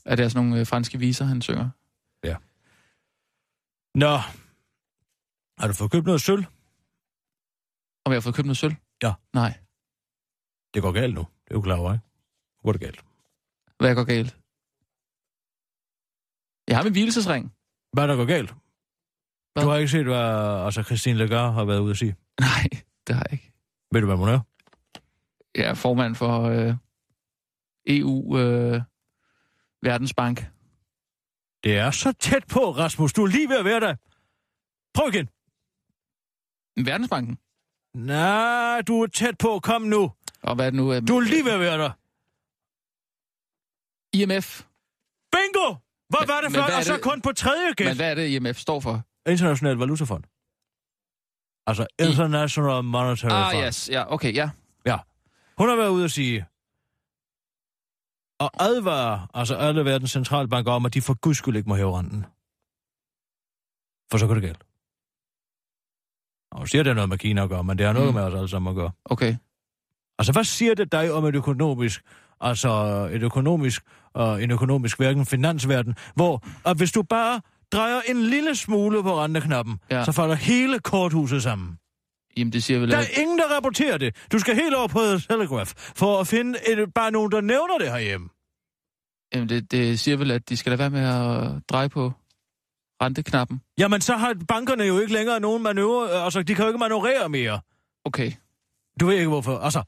[0.05, 1.69] Er det sådan nogle øh, franske viser, han synger?
[4.03, 4.17] Nå.
[5.59, 6.45] Har du fået købt noget sølv?
[8.05, 8.75] Om jeg har fået købt noget sølv?
[9.03, 9.13] Ja.
[9.35, 9.59] Nej.
[10.75, 11.21] Det går galt nu.
[11.21, 12.05] Det er jo klar over, ikke?
[12.57, 13.05] Nu går det galt.
[13.79, 14.39] Hvad går galt?
[16.69, 17.53] Jeg har min hvilesesring.
[17.93, 18.55] Hvad er der går galt?
[19.53, 19.63] Hvad?
[19.63, 22.17] Du har ikke set, hvad altså Christine Lagarde har været ude at sige.
[22.41, 22.69] Nej,
[23.07, 23.53] det har jeg ikke.
[23.93, 24.41] Ved du, hvad hun er?
[25.55, 26.75] Jeg er formand for øh,
[27.87, 28.83] EU øh,
[29.83, 30.56] Verdensbank.
[31.65, 33.13] Det er så tæt på, Rasmus.
[33.13, 33.95] Du er lige ved at være der.
[34.95, 35.29] Prøv igen.
[36.87, 37.39] Verdensbanken?
[37.95, 39.61] Nej, du er tæt på.
[39.63, 40.13] Kom nu.
[40.43, 40.93] Og hvad er det nu?
[40.95, 41.91] Øh, Du er lige ved at være der.
[44.17, 44.63] IMF.
[45.33, 45.75] Bingo!
[46.09, 47.97] Hvad Men- var det men er Og så det- kun på tredje Men gæst.
[47.97, 49.03] hvad er det, IMF står for?
[49.31, 50.25] International Valutafond.
[51.67, 53.65] Altså International Monetary Ah, Fund.
[53.67, 53.89] yes.
[53.93, 54.51] Ja, okay, ja.
[55.59, 56.47] Hun har været ude at sige,
[58.41, 61.99] og advare altså alle verdens centralbanker om, at de for guds skyld ikke må hæve
[61.99, 62.25] renten.
[64.11, 64.65] For så går det galt.
[66.53, 68.15] Og siger, det noget med Kina at gøre, men det har noget Mm.
[68.15, 68.91] med os alle sammen at gøre.
[69.05, 69.37] Okay.
[70.19, 72.03] Altså, hvad siger det dig om et økonomisk,
[72.41, 72.69] altså
[73.13, 73.83] et økonomisk,
[74.15, 77.41] og en økonomisk hverken finansverden, hvor at hvis du bare
[77.73, 80.05] drejer en lille smule på renteknappen, ja.
[80.05, 81.79] så falder hele korthuset sammen.
[82.37, 82.91] Jamen, det siger vel...
[82.91, 84.17] Der at- er ingen, der rapporterer det.
[84.33, 84.99] Du skal helt over på
[85.31, 88.29] Telegraph for at finde et, bare nogen, der nævner det herhjemme.
[89.35, 92.13] Jamen, det, det siger vel, at de skal lade være med at dreje på
[93.03, 93.61] renteknappen.
[93.79, 97.29] Jamen, så har bankerne jo ikke længere nogen manøvre, altså de kan jo ikke manøvrere
[97.29, 97.61] mere.
[98.05, 98.33] Okay.
[99.01, 99.59] Du ved ikke hvorfor.
[99.59, 99.83] Altså,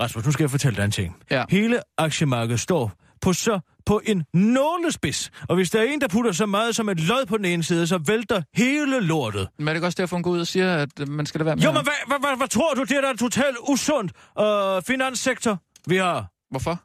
[0.00, 1.16] Rasmus, nu skal jeg fortælle dig en ting.
[1.30, 1.44] Ja.
[1.50, 5.30] Hele aktiemarkedet står på så på en nålespids.
[5.48, 7.62] Og hvis der er en, der putter så meget som et lod på den ene
[7.62, 9.48] side, så vælter hele lortet.
[9.58, 11.38] Men er det ikke også derfor, hun går ud og siger, at øh, man skal
[11.38, 13.16] lade være med Jo, men hvad, hvad, hvad, hvad tror du, det er der er
[13.16, 16.26] totalt usundt øh, finanssektor, vi har?
[16.50, 16.80] Hvorfor?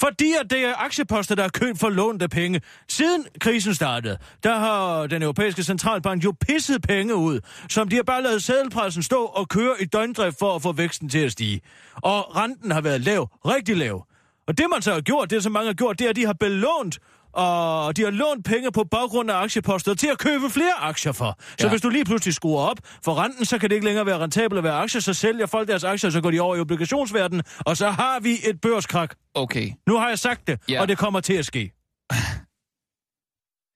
[0.00, 2.60] Fordi at det er aktieposter, der er købt for lånte penge.
[2.88, 8.02] Siden krisen startede, der har den europæiske centralbank jo pisset penge ud, som de har
[8.02, 11.60] bare lavet sædelpressen stå og køre i døgndrift for at få væksten til at stige.
[11.94, 14.06] Og renten har været lav, rigtig lav.
[14.50, 16.26] Og det man så har gjort, det som mange har gjort, det er, at de
[16.26, 16.98] har belånt
[17.32, 21.38] og de har lånt penge på baggrund af aktieposter til at købe flere aktier for.
[21.58, 21.68] Så Ja.
[21.70, 24.58] hvis du lige pludselig skruer op for renten, så kan det ikke længere være rentabelt
[24.58, 27.76] at være aktier, så sælger folk deres aktier, så går de over i obligationsverdenen, og
[27.76, 29.14] så har vi et børskrak.
[29.34, 29.70] Okay.
[29.86, 30.74] Nu har jeg sagt det, Ja.
[30.74, 30.80] ja.
[30.80, 31.72] og det kommer til at ske.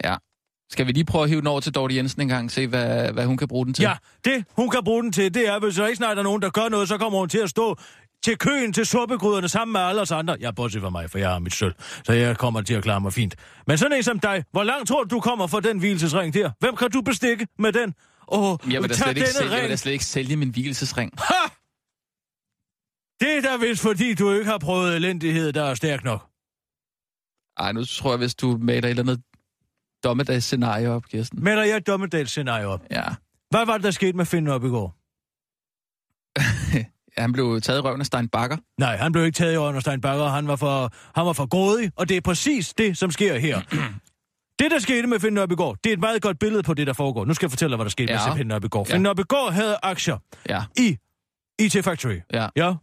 [0.04, 0.14] Ja.
[0.70, 3.12] Skal vi lige prøve at hive den over til Dorte Jensen en gang, se hvad,
[3.12, 3.82] hvad hun kan bruge den til?
[3.82, 6.42] Ja, det hun kan bruge den til, det er, hvis der ikke snart er nogen,
[6.42, 7.76] der gør noget, så kommer hun til at stå
[8.24, 10.36] til køen til suppegryderne sammen med alle os andre.
[10.40, 13.00] Jeg bortset fra mig, for jeg har mit sølv, så jeg kommer til at klare
[13.00, 13.36] mig fint.
[13.66, 16.50] Men sådan en som dig, hvor langt tror du, du kommer for den hvilesesring der?
[16.60, 17.94] Hvem kan du bestikke med den?
[18.28, 21.12] Åh, Jeg vil, da slet ikke sælge, jeg vil da slet ikke sælge min hvilesesring.
[21.18, 21.48] Ha!
[23.20, 26.26] Det er da vist, fordi du ikke har prøvet elendighed, der er stærk nok.
[27.56, 29.22] Ej, nu tror jeg, hvis du maler et eller andet
[30.04, 31.44] dommedagsscenarie op, Kirsten.
[31.44, 32.80] Men jeg et dommedagsscenarie op.
[32.90, 33.04] Ja.
[33.50, 34.96] Hvad var det, der skete med Finn op i går?
[37.18, 38.56] Han blev taget i røven af Stein Bakker.
[38.78, 40.28] Nej, han blev ikke taget i øjne af Stein Bakker.
[40.28, 43.60] Han var for, han var for grådig, og det er præcis det, som sker her.
[44.58, 46.92] det, der skete med Finn går, det er et meget godt billede på det, der
[46.92, 47.24] foregår.
[47.24, 48.26] Nu skal jeg fortælle dig, hvad der skete Ja.
[48.28, 48.86] med Finn går.
[48.88, 48.94] Ja.
[48.94, 50.62] Finn går havde aktier Ja.
[50.78, 50.96] i
[51.58, 52.48] IT Factory, Ja.
[52.56, 52.74] ja,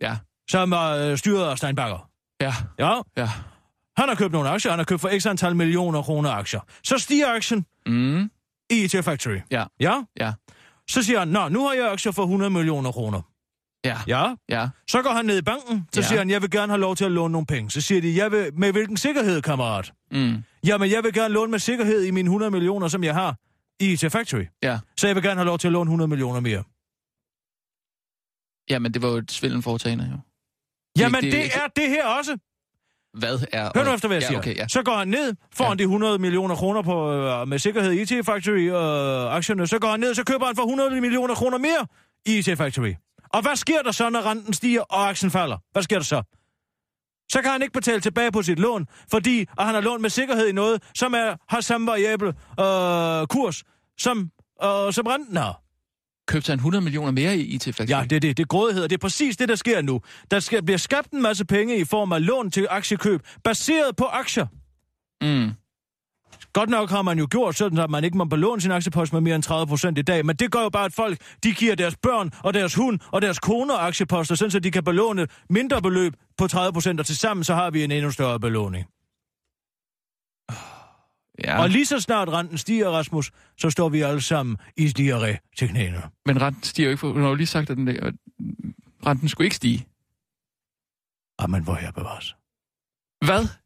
[0.00, 0.16] Ja.
[0.50, 2.08] som var øh, styret af Stein Bakker.
[2.40, 2.54] Ja.
[2.78, 3.28] Ja, Ja.
[3.98, 6.60] han har købt nogle aktier, han har købt for x antal millioner kroner aktier.
[6.84, 8.30] Så stiger aktien Mm.
[8.70, 9.36] i IT Factory.
[9.50, 9.64] Ja.
[9.80, 10.32] Ja, Ja.
[10.90, 13.22] så siger han, nå, nu har jeg aktier for 100 millioner kroner.
[13.84, 13.98] Ja.
[14.06, 14.68] Ja, Ja.
[14.88, 16.06] Så går han ned i banken, så Ja.
[16.06, 17.70] siger han, jeg vil gerne have lov til at låne nogle penge.
[17.70, 19.92] Så siger de, jeg vil, med hvilken sikkerhed, kammerat?
[20.12, 20.34] Mm.
[20.66, 23.36] Jamen, jeg vil gerne låne med sikkerhed i mine 100 millioner, som jeg har
[23.80, 24.44] i IT Factory.
[24.62, 24.78] Ja.
[24.96, 26.62] Så jeg vil gerne have lov til at låne 100 millioner mere.
[28.70, 30.18] Ja, men det var jo et svindelforetagende, jo.
[31.02, 32.36] Jamen, det- det, det er det her også.
[33.18, 33.70] hvad er...
[33.76, 34.38] Hør nu efter, hvad jeg ja, siger.
[34.38, 34.68] Okay, ja.
[34.68, 35.68] Så går han ned, får Ja.
[35.68, 39.66] han de 100 millioner kroner på, øh, med sikkerhed i IT Factory og øh, aktierne.
[39.66, 41.86] Så går han ned, så køber han for 100 millioner kroner mere
[42.26, 42.92] i IT Factory.
[43.34, 45.58] Og hvad sker der så, når renten stiger og aktien falder?
[45.72, 46.22] Hvad sker der så?
[47.32, 50.10] Så kan han ikke betale tilbage på sit lån, fordi at han har lånt med
[50.10, 52.28] sikkerhed i noget, som er, har samme variabel
[52.60, 53.64] øh, kurs,
[53.98, 54.30] som,
[54.64, 55.62] øh, som renten har.
[56.28, 57.86] Købte han 100 millioner mere i IT Factory?
[57.88, 58.36] Ja, det er det.
[58.36, 60.00] Det er grådighed, og det er præcis det, der sker nu.
[60.30, 64.04] Der skal, bliver skabt en masse penge i form af lån til aktiekøb, baseret på
[64.04, 64.46] aktier.
[65.22, 65.52] Mm.
[66.52, 69.20] Godt nok har man jo gjort sådan, at man ikke må belåne sin aktiepost med
[69.20, 71.74] mere end 30 procent i dag, men det gør jo bare, at folk de giver
[71.74, 75.82] deres børn og deres hund og deres koner aktieposter, sådan så de kan belåne mindre
[75.82, 78.86] beløb på 30 procent, og til sammen så har vi en endnu større belåning.
[81.44, 81.62] Ja.
[81.62, 85.68] Og lige så snart renten stiger, Rasmus, så står vi alle sammen i diarré til
[85.68, 86.02] knæene.
[86.26, 87.00] men renten stiger jo ikke.
[87.00, 88.12] For, du har jo lige sagt, at den der,
[89.06, 89.86] renten skulle ikke stige.
[91.42, 92.36] Jamen, hvor her bevares.
[93.24, 93.59] Hvad?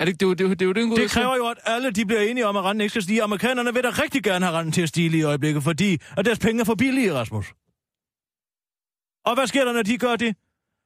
[0.00, 2.56] Er det, det, det, det, den Det kræver jo, at alle de bliver enige om,
[2.56, 3.22] at renten ikke skal stige.
[3.22, 6.24] Amerikanerne vil da rigtig gerne have renten til at stige lige i øjeblikket, fordi at
[6.24, 7.46] deres penge er for billige, Rasmus.
[9.24, 10.36] Og hvad sker der, når de gør det?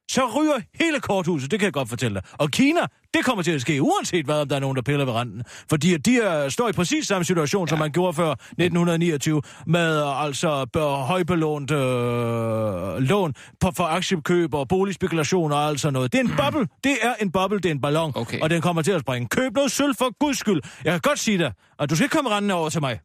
[0.09, 2.23] Så ryger hele korthuset, det kan jeg godt fortælle dig.
[2.33, 2.79] Og Kina,
[3.13, 5.43] det kommer til at ske, uanset hvad, om der er nogen, der piller ved renten.
[5.69, 7.69] Fordi de er, står i præcis samme situation, ja.
[7.69, 10.67] som man gjorde før 1929, med altså
[11.07, 16.13] højbelånt øh, lån på, for aktiekøb og boligspekulation og alt sådan noget.
[16.13, 16.67] Det er en boble.
[16.83, 18.11] Det er en boble, det er en ballon.
[18.15, 18.39] Okay.
[18.39, 19.27] Og den kommer til at springe.
[19.27, 20.61] Køb noget sølv for guds skyld.
[20.83, 22.99] Jeg kan godt sige dig, at du skal ikke komme rendende over til mig,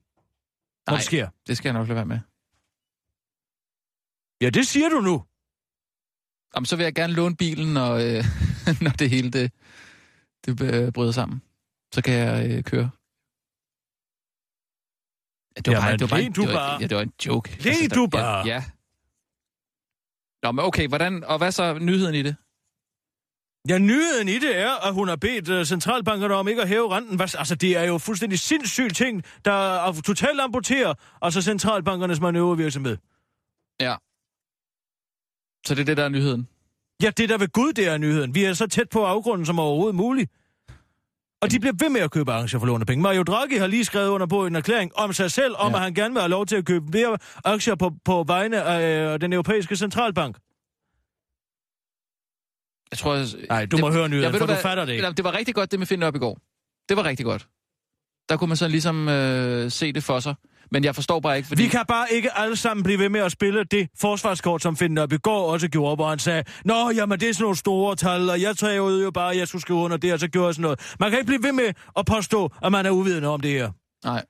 [0.88, 0.96] Nej.
[0.96, 1.28] det sker.
[1.46, 2.18] Det skal jeg nok lade være med.
[4.40, 5.22] Ja, det siger du nu.
[6.54, 8.24] Jamen, så vil jeg gerne låne bilen, når, øh,
[8.84, 9.52] når det hele det,
[10.46, 11.42] det øh, bryder sammen.
[11.94, 12.90] Så kan jeg øh, køre.
[15.56, 16.80] Ja, det var, Jamen, bare, det var bare, en- du det var, bare.
[16.80, 17.56] Ja, det var en joke.
[17.64, 18.46] Le der- du bare.
[18.46, 18.64] Ja, ja.
[20.42, 22.36] Nå, men okay, hvordan, og hvad så nyheden i det?
[23.68, 26.96] Ja, nyheden i det er, at hun har bedt uh, centralbankerne om ikke at hæve
[26.96, 27.16] renten.
[27.16, 29.52] Hvad, altså, det er jo fuldstændig sindssygt ting, der
[29.88, 32.96] er totalt amputerer altså centralbankernes manøvrevirksomhed.
[33.80, 33.96] Ja.
[35.66, 36.48] Så det er det, der er nyheden.
[37.02, 38.34] Ja, det der ved Gud, det er nyheden.
[38.34, 40.30] Vi er så tæt på afgrunden som overhovedet muligt.
[41.42, 43.02] Og de bliver ved med at købe aktier for lånepenge.
[43.02, 45.76] Mario Draghi har lige skrevet under på en erklæring om sig selv, om Ja.
[45.76, 49.12] at han gerne vil have lov til at købe flere aktier på, på vegne af
[49.14, 50.36] øh, den europæiske centralbank.
[52.90, 54.62] Jeg tror, jeg, Nej, du det, må høre nyheden, ved for du hvad?
[54.62, 55.12] fatter det ikke.
[55.12, 56.38] Det var rigtig godt, det med Finn op i går.
[56.88, 57.48] Det var rigtig godt.
[58.28, 60.34] Der kunne man så ligesom øh, se det for sig.
[60.70, 61.62] Men jeg forstår bare ikke, fordi...
[61.62, 64.98] Vi kan bare ikke alle sammen blive ved med at spille det forsvarskort, som Finn
[64.98, 68.30] op går også gjorde, hvor han sagde, Nå, jamen det er sådan nogle store tal,
[68.30, 70.54] og jeg tager jo bare, at jeg skulle skrive under det, og så gjorde jeg
[70.54, 70.94] sådan noget.
[71.00, 73.70] Man kan ikke blive ved med at påstå, at man er uvidende om det her.
[74.04, 74.24] Nej.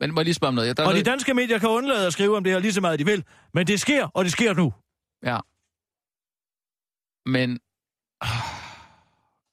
[0.00, 0.68] Men må jeg lige spørge om noget?
[0.68, 2.72] Jeg, der er Og de danske medier kan undlade at skrive om det her lige
[2.72, 3.24] så meget, de vil.
[3.54, 4.72] Men det sker, og det sker nu.
[5.24, 5.38] Ja.
[7.26, 7.58] Men...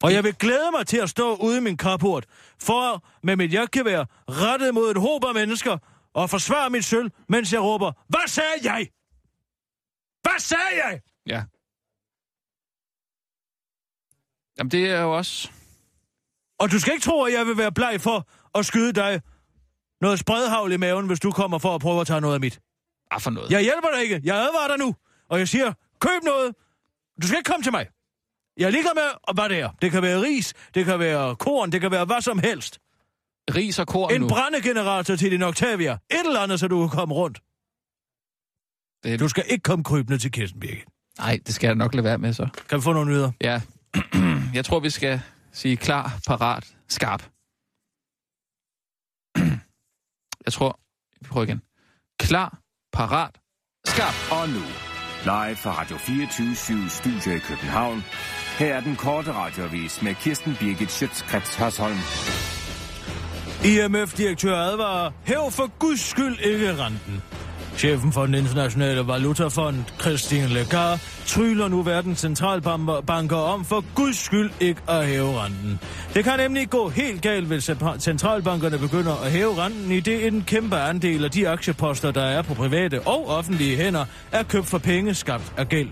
[0.03, 2.25] Og jeg vil glæde mig til at stå ude i min carport,
[2.61, 5.77] for med mit jagtgevær rettet mod et håb af mennesker,
[6.13, 8.89] og forsvare mit sølv, mens jeg råber, Hvad sagde jeg?
[10.21, 11.01] Hvad sagde jeg?
[11.27, 11.43] Ja.
[14.57, 15.51] Jamen, det er jo også...
[16.59, 18.27] Og du skal ikke tro, at jeg vil være bleg for
[18.57, 19.21] at skyde dig
[20.01, 22.59] noget spredhavl i maven, hvis du kommer for at prøve at tage noget af mit.
[23.11, 23.51] Ah, for noget.
[23.51, 24.21] Jeg hjælper dig ikke.
[24.23, 24.95] Jeg advarer dig nu.
[25.29, 26.55] Og jeg siger, køb noget.
[27.21, 27.87] Du skal ikke komme til mig.
[28.57, 29.69] Jeg ligger med, hvad det er.
[29.81, 32.79] Det kan være ris, det kan være korn, det kan være hvad som helst.
[33.55, 34.27] Ris og korn En nu.
[34.27, 35.91] brændegenerator til din Octavia.
[35.93, 37.39] Et eller andet, så du kan komme rundt.
[39.03, 40.85] Det, Du skal ikke komme krybende til Kirsten Birgit.
[41.19, 42.47] nej, det skal jeg nok lade være med, så.
[42.69, 43.31] Kan vi få nogle nyheder?
[43.41, 43.61] Ja.
[44.57, 47.21] jeg tror, vi skal sige klar, parat, skarp.
[50.45, 50.79] jeg tror...
[51.21, 51.61] Vi prøver igen.
[52.19, 52.59] Klar,
[52.93, 53.35] parat,
[53.85, 54.13] skarp.
[54.31, 54.63] Og nu,
[55.23, 56.55] live fra Radio 24
[56.89, 58.03] Studio i København.
[58.57, 61.97] Her er den korte radiovis med Kirsten Birgit Schøtzgrads Hasholm.
[63.65, 67.21] IMF-direktør advarer, hæv for guds skyld ikke renten.
[67.77, 74.51] Chefen for den internationale valutafond, Christine Lagarde, tryller nu verdens centralbanker om for guds skyld
[74.59, 75.79] ikke at hæve renten.
[76.13, 80.43] Det kan nemlig gå helt galt, hvis centralbankerne begynder at hæve renten, i det en
[80.47, 84.77] kæmpe andel af de aktieposter, der er på private og offentlige hænder, er købt for
[84.77, 85.89] penge skabt af gæld.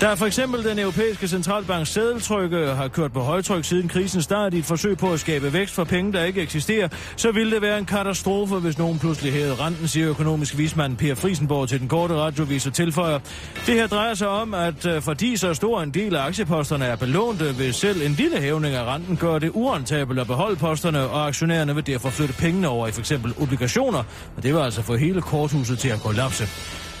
[0.00, 4.58] Da for eksempel den europæiske centralbanks sædeltrykke har kørt på højtryk siden krisen startede i
[4.58, 7.78] et forsøg på at skabe vækst for penge, der ikke eksisterer, så ville det være
[7.78, 12.14] en katastrofe, hvis nogen pludselig hævede renten, siger økonomisk vismand Per Frisenborg til den korte
[12.14, 13.18] radiovis og tilføjer.
[13.66, 16.96] Det her drejer sig om, at øh, fordi så stor en del af aktieposterne er
[16.96, 21.26] belånte, vil selv en lille hævning af renten gøre det urentabelt at beholde posterne, og
[21.26, 24.02] aktionærerne vil derfor flytte pengene over i for eksempel obligationer,
[24.36, 26.44] og det vil altså få hele korthuset til at kollapse.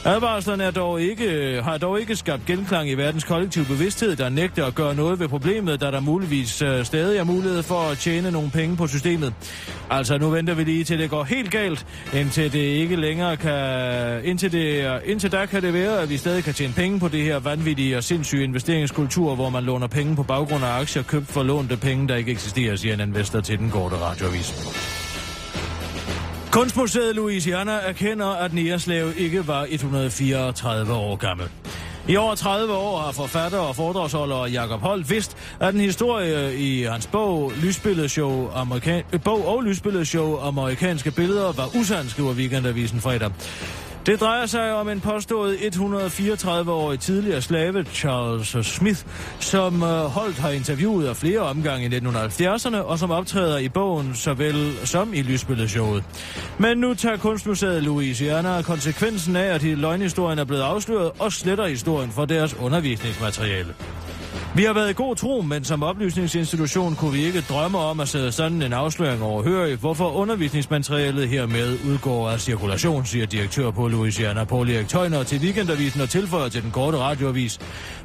[0.04, 4.66] Advarslerne er dog ikke, har dog ikke skabt genklang i verdens kollektive bevidsthed, der nægter
[4.66, 8.30] at gøre noget ved problemet, da der muligvis øh, stadig er mulighed for at tjene
[8.30, 9.34] nogle penge på systemet.
[9.90, 14.24] Altså, nu venter vi lige til det går helt galt, indtil det ikke længere kan...
[14.24, 17.22] Indtil, det, indtil der kan det være, at vi stadig kan tjene penge på det
[17.22, 21.42] her vanvittige og sindssyge investeringskultur, hvor man låner penge på baggrund af aktier købt for
[21.42, 24.99] lånte penge, der ikke eksisterer, siger en investor til den korte radioavis.
[26.50, 31.48] Kunstmuseet Louisiana erkender, at Nierslev ikke var 134 år gammel.
[32.08, 36.82] I over 30 år har forfatter og foredragsholder Jakob Holt vidst, at en historie i
[36.82, 43.30] hans bog, Lysbilledshow, Amerika- bog og Lysbilledshow Amerikanske Billeder var usand, skriver Weekendavisen fredag.
[44.06, 49.00] Det drejer sig om en påstået 134-årig tidligere slave, Charles Smith,
[49.40, 53.68] som øh, holdt Holt har interviewet af flere omgange i 1970'erne, og som optræder i
[53.68, 56.04] bogen såvel som i lysbilledsshowet.
[56.58, 62.10] Men nu tager Kunstmuseet Louisiana konsekvensen af, at løgnhistorien er blevet afsløret, og sletter historien
[62.10, 63.74] for deres undervisningsmateriale.
[64.54, 68.08] Vi har været i god tro, men som oplysningsinstitution kunne vi ikke drømme om at
[68.08, 74.44] sætte sådan en afsløring overhørig, hvorfor undervisningsmaterialet hermed udgår af cirkulation, siger direktør på Louisiana
[74.44, 77.58] Paul Erik Tøjner til Weekendavisen og tilføjer til den korte radioavis.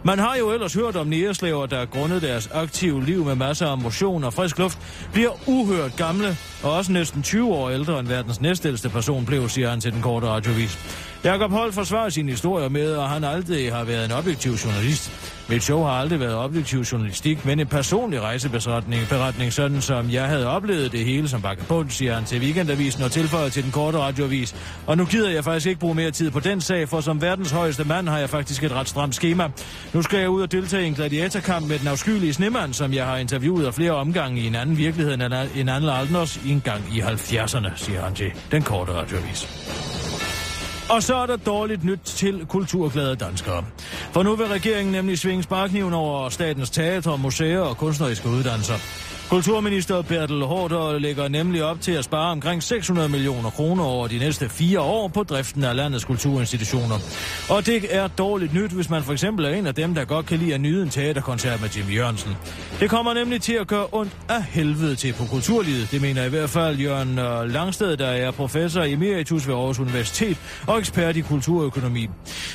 [0.04, 3.78] Man har jo ellers hørt om næreslaver, der grundet deres aktive liv med masser af
[3.78, 4.78] motion og frisk luft,
[5.14, 9.70] bliver uhørt gamle og også næsten 20 år ældre end verdens næstældste person blev, siger
[9.70, 10.78] han til den korte radioavis.
[11.26, 15.12] Jakob Holt forsvarer sin historie med, at han aldrig har været en objektiv journalist.
[15.50, 20.28] Mit show har aldrig været objektiv journalistik, men en personlig rejseberetning, beretning, sådan som jeg
[20.28, 23.98] havde oplevet det hele som vagabond, siger han til Weekendavisen og tilføjer til den korte
[23.98, 24.56] radioavis.
[24.88, 27.52] Og nu gider jeg faktisk ikke bruge mere tid på den sag, for som verdens
[27.52, 29.50] højeste mand har jeg faktisk et ret stramt schema.
[29.94, 33.06] Nu skal jeg ud og deltage i en gladiatorkamp med den afskyelige snemand, som jeg
[33.06, 35.24] har interviewet af flere omgange i en anden virkelighed end
[35.56, 39.48] en anden Aldners i en gang i 70'erne, siger han til den korte radioavis.
[40.90, 43.66] Og så er der dårligt nyt til kulturglade danskere.
[44.12, 49.05] For nu vil regeringen nemlig svinge sparkniven over statens teatre, museer og kunstneriske uddannelser.
[49.30, 54.20] Kulturminister Bertel Hårder lægger nemlig op til at spare omkring 600 millioner kroner over de
[54.20, 56.96] næste fire år på driften af landets kulturinstitutioner.
[57.50, 60.26] Og det er dårligt nyt, hvis man for eksempel er en af dem, der godt
[60.26, 62.36] kan lide at nyde en teaterkoncert med Jim Jørgensen.
[62.80, 65.92] Det kommer nemlig til at gøre ondt af helvede til på kulturlivet.
[65.92, 70.38] Det mener i hvert fald Jørgen øh, Langsted, der er professor emeritus ved Aarhus Universitet
[70.68, 72.08] og ekspert i kulturøkonomi.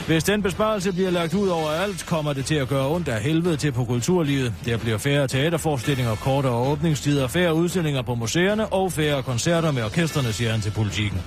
[0.06, 3.22] Hvis den besparelse bliver lagt ud over alt, kommer det til at gøre ondt af
[3.22, 4.54] helvede til på kulturlivet.
[4.64, 10.32] Der bliver færre teaterforestillinger, kortere åbningstider, færre udstillinger på museerne og færre koncerter med orkesterne,
[10.32, 11.20] siger han til politikken.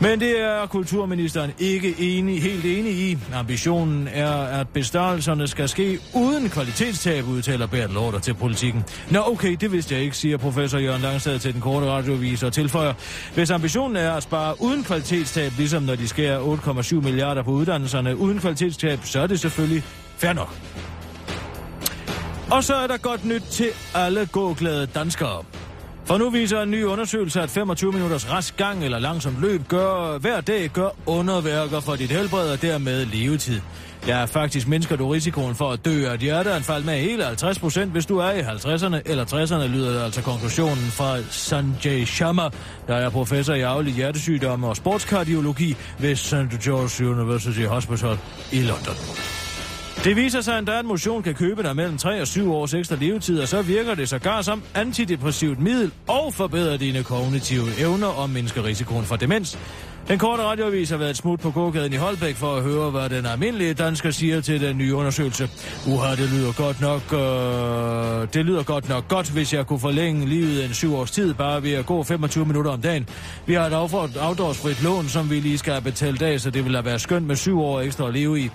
[0.00, 3.18] Men det er kulturministeren ikke enig, helt enig i.
[3.34, 8.84] Ambitionen er, at bestørrelserne skal ske uden kvalitetstab, udtaler Bert Lorter til politikken.
[9.10, 12.52] Nå okay, det vidste jeg ikke, siger professor Jørgen Langstad til den korte radiovis og
[12.52, 12.94] tilføjer.
[13.34, 18.16] Hvis ambitionen er at spare uden kvalitetstab, ligesom når de skærer 8,7 milliarder på uddannelserne
[18.16, 19.82] uden kvalitetstab, så er det selvfølgelig
[20.16, 20.54] fair nok.
[22.50, 25.44] Og så er der godt nyt til alle gåglade danskere.
[26.04, 30.18] For nu viser en ny undersøgelse, at 25 minutters rask gang eller langsomt løb gør,
[30.18, 33.60] hver dag gør underværker for dit helbred og dermed levetid.
[34.06, 37.92] Ja, faktisk mindsker du risikoen for at dø af et hjerteanfald med hele 50 procent,
[37.92, 42.48] hvis du er i 50'erne eller 60'erne, lyder det altså konklusionen fra Sanjay Sharma,
[42.86, 46.34] der er professor i aflig hjertesygdomme og sportskardiologi ved St.
[46.34, 48.18] George's University Hospital
[48.52, 48.94] i London.
[50.08, 52.96] Det viser sig endda, at motion kan købe dig mellem 3 og 7 års ekstra
[52.96, 58.30] levetid, og så virker det sågar som antidepressivt middel og forbedrer dine kognitive evner og
[58.30, 59.58] mindsker risikoen for demens.
[60.08, 63.08] Den korte radioavis har været et smut på gågaden i Holbæk for at høre, hvad
[63.08, 65.48] den almindelige dansker siger til den nye undersøgelse.
[65.86, 70.28] Uha, det lyder godt nok, øh, det lyder godt nok godt, hvis jeg kunne forlænge
[70.28, 73.08] livet en syv års tid, bare ved at gå 25 minutter om dagen.
[73.46, 76.80] Vi har et afdragsfrit lån, som vi lige skal betale dag, så det vil da
[76.80, 78.50] være skønt med syv år ekstra at leve i.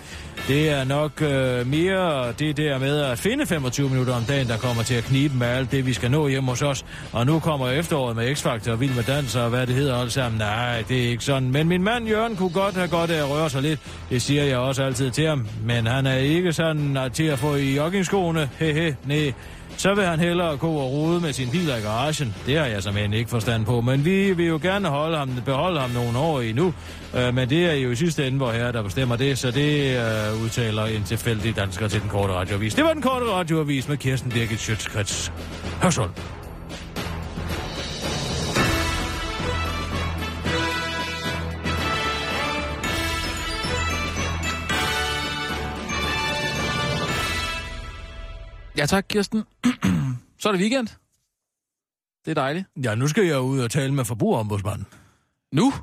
[0.47, 4.57] Det er nok øh, mere det der med at finde 25 minutter om dagen, der
[4.57, 6.85] kommer til at knibe med alt det, vi skal nå hjemme hos os.
[7.11, 10.11] Og nu kommer efteråret med X-Factor og Vild med Dans og hvad det hedder alt
[10.11, 10.39] sammen.
[10.39, 11.42] Nej, det er ikke sådan.
[11.51, 13.79] Men min mand Jørgen kunne godt have godt af at røre sig lidt.
[14.09, 15.47] Det siger jeg også altid til ham.
[15.65, 18.49] Men han er ikke sådan til at få i joggingskoene.
[18.59, 19.33] Hehe, nej.
[19.77, 22.35] Så vil han hellere gå og rode med sin bil i garagen.
[22.45, 23.81] Det har jeg som end ikke forstand på.
[23.81, 26.73] Men vi vil jo gerne holde ham, beholde ham nogle år endnu.
[27.17, 29.37] Øh, men det er jo i sidste ende, hvor her der bestemmer det.
[29.37, 32.75] Så det øh, udtaler en tilfældig dansker til den korte radioavis.
[32.75, 35.31] Det var den korte radioavis med Kirsten Birgit Schøtzgrads.
[35.81, 36.11] Hørsholm.
[48.83, 49.43] Ja tak, Kirsten.
[50.39, 50.87] Så er det weekend.
[52.25, 52.65] Det er dejligt.
[52.83, 54.87] Ja, nu skal jeg ud og tale med forbrugerombudsmanden.
[55.51, 55.73] Nu?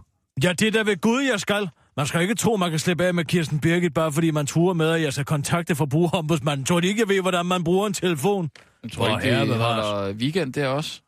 [0.43, 1.71] Ja, det er da ved Gud, jeg skal.
[1.97, 4.75] Man skal ikke tro, man kan slippe af med Kirsten Birgit, bare fordi man truer
[4.75, 6.67] med, at jeg skal kontakte forbrugerombudsmanden.
[6.67, 8.51] Tror de ikke, jeg ved, hvordan man bruger en telefon?
[8.83, 11.01] Jeg tror ikke, herre de holder weekend der også.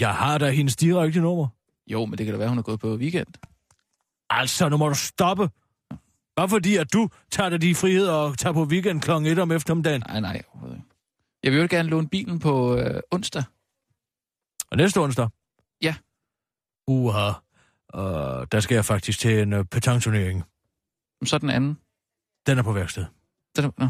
[0.00, 1.48] Jeg har da hendes direkte nummer.
[1.86, 3.28] Jo, men det kan da være, hun er gået på weekend.
[4.30, 5.50] Altså, nu må du stoppe.
[6.36, 9.10] Bare fordi, at du tager dig de friheder og tager på weekend kl.
[9.10, 10.02] 1 om eftermiddagen.
[10.08, 10.42] Nej, nej.
[11.42, 13.42] Jeg vil jo gerne låne bilen på øh, onsdag.
[14.70, 15.28] Og næste onsdag?
[15.82, 15.94] Ja.
[16.86, 17.28] Uha.
[17.94, 20.44] Uh, der skal jeg faktisk til en uh, petangturnering.
[21.24, 21.78] Så den anden.
[22.46, 23.04] Den er på værksted.
[23.56, 23.88] Den, er- nå.